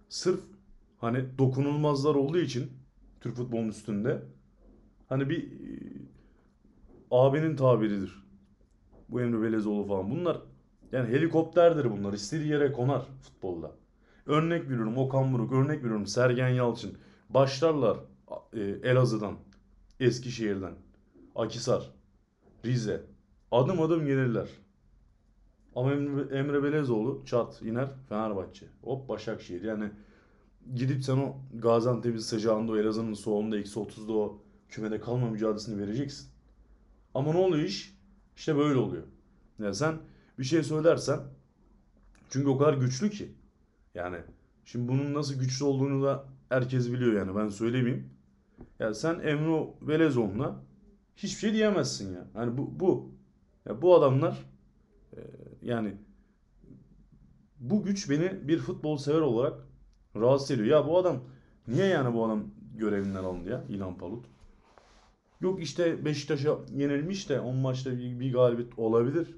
sırf 0.09 0.41
hani 0.99 1.39
dokunulmazlar 1.39 2.15
olduğu 2.15 2.39
için 2.39 2.71
Türk 3.21 3.37
futbolunun 3.37 3.69
üstünde 3.69 4.23
hani 5.09 5.31
bir 5.31 5.43
e, 5.43 5.79
abinin 7.11 7.57
tabiridir. 7.57 8.23
Bu 9.09 9.21
Emre 9.21 9.43
Belezoğlu 9.43 9.87
falan. 9.87 10.11
Bunlar 10.11 10.39
yani 10.93 11.09
helikopterdir 11.09 11.91
bunlar. 11.91 12.13
İstediği 12.13 12.51
yere 12.51 12.73
konar 12.73 13.03
futbolda. 13.23 13.73
Örnek 14.27 14.65
veriyorum 14.65 14.99
Okan 14.99 15.33
Buruk, 15.33 15.53
örnek 15.53 15.79
veriyorum 15.79 16.07
Sergen 16.07 16.49
Yalçın. 16.49 16.99
Başlarlar 17.31 17.99
e, 18.53 18.61
Elazığ'dan, 18.61 19.37
Eskişehir'den, 20.01 20.75
Akisar, 21.35 21.93
Rize. 22.65 23.07
Adım 23.51 23.81
adım 23.81 24.07
gelirler. 24.07 24.49
Ama 25.75 25.93
Emre, 25.93 26.63
Belezoğlu 26.63 27.23
çat 27.27 27.63
iner 27.63 27.89
Fenerbahçe. 28.09 28.67
Hop 28.83 29.09
Başakşehir. 29.09 29.63
Yani 29.63 29.91
gidip 30.75 31.05
sen 31.05 31.17
o 31.17 31.37
Gaziantep'in 31.55 32.19
sıcağında 32.19 32.73
o 32.73 32.77
Elazığ'ın 32.77 33.15
soğuğunda 33.15 33.59
eksi 33.59 33.81
30'da 33.81 34.13
o 34.13 34.43
kümede 34.69 35.01
kalma 35.01 35.31
mücadelesini 35.31 35.83
vereceksin. 35.83 36.29
Ama 37.15 37.33
ne 37.33 37.39
oluyor 37.39 37.65
iş? 37.65 37.97
İşte 38.37 38.57
böyle 38.57 38.79
oluyor. 38.79 39.03
Ya 39.59 39.75
sen 39.75 39.99
bir 40.39 40.45
şey 40.45 40.63
söylersen 40.63 41.21
çünkü 42.31 42.49
o 42.49 42.59
kadar 42.59 42.75
güçlü 42.75 43.11
ki. 43.11 43.33
Yani 43.95 44.19
şimdi 44.65 44.89
bunun 44.89 45.15
nasıl 45.15 45.35
güçlü 45.35 45.65
olduğunu 45.65 46.05
da 46.05 46.25
herkes 46.49 46.93
biliyor 46.93 47.13
yani 47.13 47.37
ben 47.37 47.49
söylemeyeyim. 47.49 48.16
Ya 48.79 48.95
sen 48.95 49.21
Emre 49.21 49.67
Belezoğlu'na 49.81 50.57
hiçbir 51.17 51.41
şey 51.41 51.53
diyemezsin 51.53 52.15
ya. 52.15 52.25
Hani 52.35 52.59
bu 52.59 52.81
bu 52.81 53.11
ya 53.69 53.83
bu 53.83 53.95
adamlar 53.95 54.45
e, 55.17 55.21
yani 55.63 55.95
bu 57.61 57.83
güç 57.83 58.11
beni 58.11 58.49
bir 58.49 58.59
futbol 58.59 58.97
sever 58.97 59.21
olarak 59.21 59.55
rahatsız 60.17 60.51
ediyor. 60.51 60.69
Ya 60.69 60.89
bu 60.89 60.99
adam 60.99 61.21
niye 61.69 61.87
yani 61.87 62.15
bu 62.15 62.27
adam 62.27 62.45
görevinden 62.77 63.25
alındı 63.25 63.51
ya 63.51 63.65
İlhan 63.69 63.99
Palut? 63.99 64.25
Yok 65.41 65.63
işte 65.63 66.05
Beşiktaş'a 66.05 66.59
yenilmiş 66.75 67.29
de 67.29 67.41
10 67.41 67.57
maçta 67.57 67.91
bir, 67.99 68.21
bir 68.21 68.33
galibiyet 68.33 68.79
olabilir. 68.79 69.37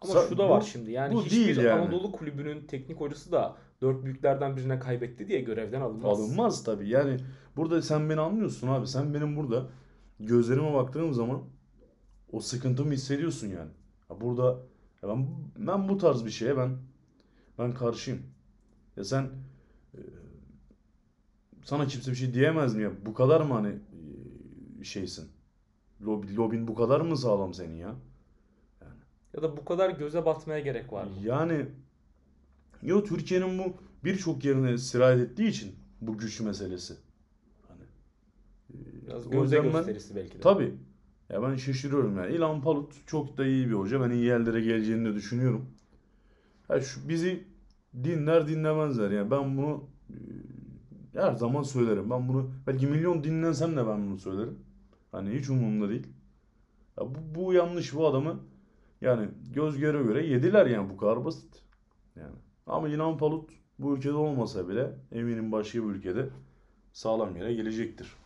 Ama 0.00 0.12
Sa- 0.12 0.28
şu 0.28 0.38
da 0.38 0.44
bu- 0.44 0.50
var 0.50 0.60
şimdi. 0.60 0.90
Yani 0.90 1.14
bu 1.14 1.24
hiçbir 1.24 1.36
değil 1.36 1.56
yani. 1.56 1.80
Anadolu 1.82 2.12
kulübünün 2.12 2.66
teknik 2.66 3.00
hocası 3.00 3.32
da 3.32 3.56
dört 3.80 4.04
büyüklerden 4.04 4.56
birine 4.56 4.78
kaybetti 4.78 5.28
diye 5.28 5.40
görevden 5.40 5.80
alınmaz. 5.80 6.20
Alınmaz 6.20 6.64
tabii. 6.64 6.88
Yani 6.88 7.16
burada 7.56 7.82
sen 7.82 8.10
beni 8.10 8.20
anlıyorsun 8.20 8.68
abi. 8.68 8.86
Sen 8.86 9.14
benim 9.14 9.36
burada 9.36 9.66
gözlerime 10.20 10.74
baktığım 10.74 11.14
zaman 11.14 11.42
o 12.32 12.40
sıkıntımı 12.40 12.92
hissediyorsun 12.92 13.46
yani. 13.46 13.70
Ya 14.10 14.20
burada 14.20 14.58
ya 15.02 15.08
ben 15.08 15.26
ben 15.56 15.88
bu 15.88 15.98
tarz 15.98 16.24
bir 16.24 16.30
şeye 16.30 16.56
ben 16.56 16.78
Ben 17.58 17.74
karşıyım. 17.74 18.22
Ya 18.96 19.04
sen 19.04 19.30
e, 19.94 20.00
sana 21.64 21.86
kimse 21.86 22.10
bir 22.10 22.16
şey 22.16 22.34
diyemez 22.34 22.74
mi 22.74 22.82
ya? 22.82 22.90
Bu 23.06 23.14
kadar 23.14 23.40
mı 23.40 23.54
hani 23.54 23.78
e, 24.80 24.84
şeysin? 24.84 25.28
Lobi, 26.02 26.36
lobin 26.36 26.68
bu 26.68 26.74
kadar 26.74 27.00
mı 27.00 27.16
sağlam 27.16 27.54
senin 27.54 27.76
ya? 27.76 27.94
Ya 29.34 29.42
da 29.42 29.56
bu 29.56 29.64
kadar 29.64 29.90
göze 29.90 30.24
batmaya 30.24 30.60
gerek 30.60 30.92
var 30.92 31.04
mı? 31.04 31.10
Yani 31.24 31.66
yo 32.82 33.04
Türkiye'nin 33.04 33.58
bu 33.58 33.74
birçok 34.04 34.44
yerine 34.44 34.78
sirayet 34.78 35.30
ettiği 35.30 35.48
için 35.48 35.74
bu 36.00 36.18
güç 36.18 36.40
meselesi. 36.40 36.94
Biraz 39.10 39.26
o 39.26 39.32
ben- 39.32 39.72
gösterisi 39.72 40.16
belki 40.16 40.34
de. 40.34 40.40
Tabii. 40.40 40.74
Ya 41.28 41.42
ben 41.42 41.56
şaşırıyorum 41.56 42.16
yani. 42.16 42.34
İlhan 42.34 42.62
Palut 42.62 42.92
çok 43.06 43.38
da 43.38 43.46
iyi 43.46 43.68
bir 43.68 43.74
hoca. 43.74 44.00
Ben 44.00 44.10
iyi 44.10 44.24
yerlere 44.24 44.60
geleceğini 44.60 45.08
de 45.08 45.14
düşünüyorum. 45.14 45.66
Ya 46.68 46.80
şu 46.80 47.08
bizi 47.08 47.44
dinler 48.04 48.48
dinlemezler. 48.48 49.10
Yani 49.10 49.30
ben 49.30 49.56
bunu 49.56 49.84
e, 50.10 50.16
her 51.20 51.32
zaman 51.32 51.62
söylerim. 51.62 52.10
Ben 52.10 52.28
bunu 52.28 52.50
belki 52.66 52.86
milyon 52.86 53.24
dinlensem 53.24 53.76
de 53.76 53.86
ben 53.86 54.06
bunu 54.06 54.18
söylerim. 54.18 54.58
Hani 55.12 55.30
hiç 55.30 55.50
umurumda 55.50 55.88
değil. 55.88 56.06
Ya 57.00 57.06
bu, 57.06 57.34
bu 57.34 57.52
yanlış 57.52 57.94
bu 57.94 58.06
adamı 58.06 58.40
yani 59.00 59.28
göz 59.54 59.78
göre 59.78 60.02
göre 60.02 60.26
yediler 60.26 60.66
yani 60.66 60.90
bu 60.90 60.96
kadar 60.96 61.24
basit. 61.24 61.62
Yani. 62.16 62.36
Ama 62.66 62.88
İlhan 62.88 63.18
Palut 63.18 63.50
bu 63.78 63.96
ülkede 63.96 64.12
olmasa 64.12 64.68
bile 64.68 64.90
eminim 65.12 65.52
başka 65.52 65.78
bir 65.78 65.88
ülkede 65.88 66.28
sağlam 66.92 67.36
yere 67.36 67.54
gelecektir. 67.54 68.19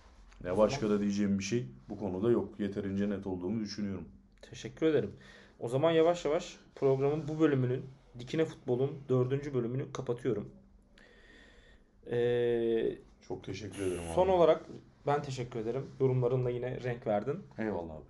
Ya 0.45 0.59
başka 0.59 0.91
da 0.91 1.01
diyeceğim 1.01 1.39
bir 1.39 1.45
şey 1.45 1.67
bu 1.89 1.99
konuda 1.99 2.31
yok. 2.31 2.61
Yeterince 2.61 3.11
net 3.11 3.27
olduğumu 3.27 3.61
düşünüyorum. 3.61 4.05
Teşekkür 4.43 4.87
ederim. 4.87 5.13
O 5.61 5.69
zaman 5.69 5.91
yavaş 5.91 6.25
yavaş 6.25 6.57
programın 6.75 7.29
bu 7.29 7.41
bölümünün 7.41 7.85
Dikine 8.19 8.45
Futbol'un 8.45 8.91
dördüncü 9.09 9.55
bölümünü 9.55 9.93
kapatıyorum. 9.93 10.49
Ee, 12.11 12.97
Çok 13.29 13.45
teşekkür 13.45 13.83
ederim 13.83 14.03
abi. 14.03 14.15
son 14.15 14.29
olarak 14.29 14.65
ben 15.07 15.23
teşekkür 15.23 15.59
ederim. 15.59 15.87
Yorumlarınla 16.01 16.51
yine 16.51 16.81
renk 16.83 17.07
verdin. 17.07 17.39
Eyvallah 17.59 17.95
abi. 17.95 18.05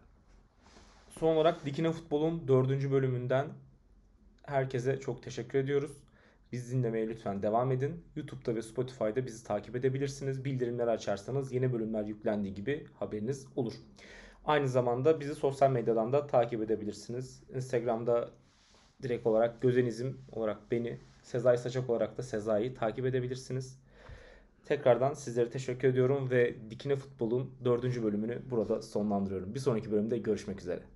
Son 1.19 1.37
olarak 1.37 1.67
Dikine 1.67 1.93
Futbol'un 1.93 2.49
dördüncü 2.49 2.93
bölümünden 2.93 3.47
herkese 4.43 5.01
çok 5.01 5.23
teşekkür 5.23 5.59
ediyoruz. 5.59 5.91
Bizi 6.55 6.77
dinlemeye 6.77 7.09
lütfen 7.09 7.43
devam 7.43 7.73
edin. 7.73 8.05
YouTube'da 8.17 8.55
ve 8.55 8.63
Spotify'da 8.63 9.27
bizi 9.27 9.45
takip 9.45 9.77
edebilirsiniz. 9.77 10.45
Bildirimleri 10.45 10.91
açarsanız 10.91 11.53
yeni 11.53 11.73
bölümler 11.73 12.05
yüklendiği 12.05 12.55
gibi 12.55 12.87
haberiniz 12.95 13.47
olur. 13.57 13.73
Aynı 14.45 14.69
zamanda 14.69 15.21
bizi 15.21 15.35
sosyal 15.35 15.71
medyadan 15.71 16.13
da 16.13 16.27
takip 16.27 16.63
edebilirsiniz. 16.63 17.43
Instagram'da 17.55 18.31
direkt 19.03 19.27
olarak 19.27 19.63
Gözenizm 19.63 20.13
olarak 20.33 20.71
beni, 20.71 20.99
Sezai 21.23 21.59
Saçak 21.59 21.91
olarak 21.91 22.19
da 22.19 22.23
Sezai'yi 22.23 22.75
takip 22.75 23.07
edebilirsiniz. 23.07 23.81
Tekrardan 24.65 25.15
sizlere 25.15 25.51
teşekkür 25.51 25.89
ediyorum 25.89 26.31
ve 26.31 26.71
Dikine 26.71 26.97
Futbol'un 26.97 27.55
dördüncü 27.65 28.03
bölümünü 28.03 28.43
burada 28.51 28.83
sonlandırıyorum. 28.83 29.55
Bir 29.55 29.61
sonraki 29.61 29.93
bölümde 29.93 30.19
görüşmek 30.19 30.61
üzere. 30.61 30.94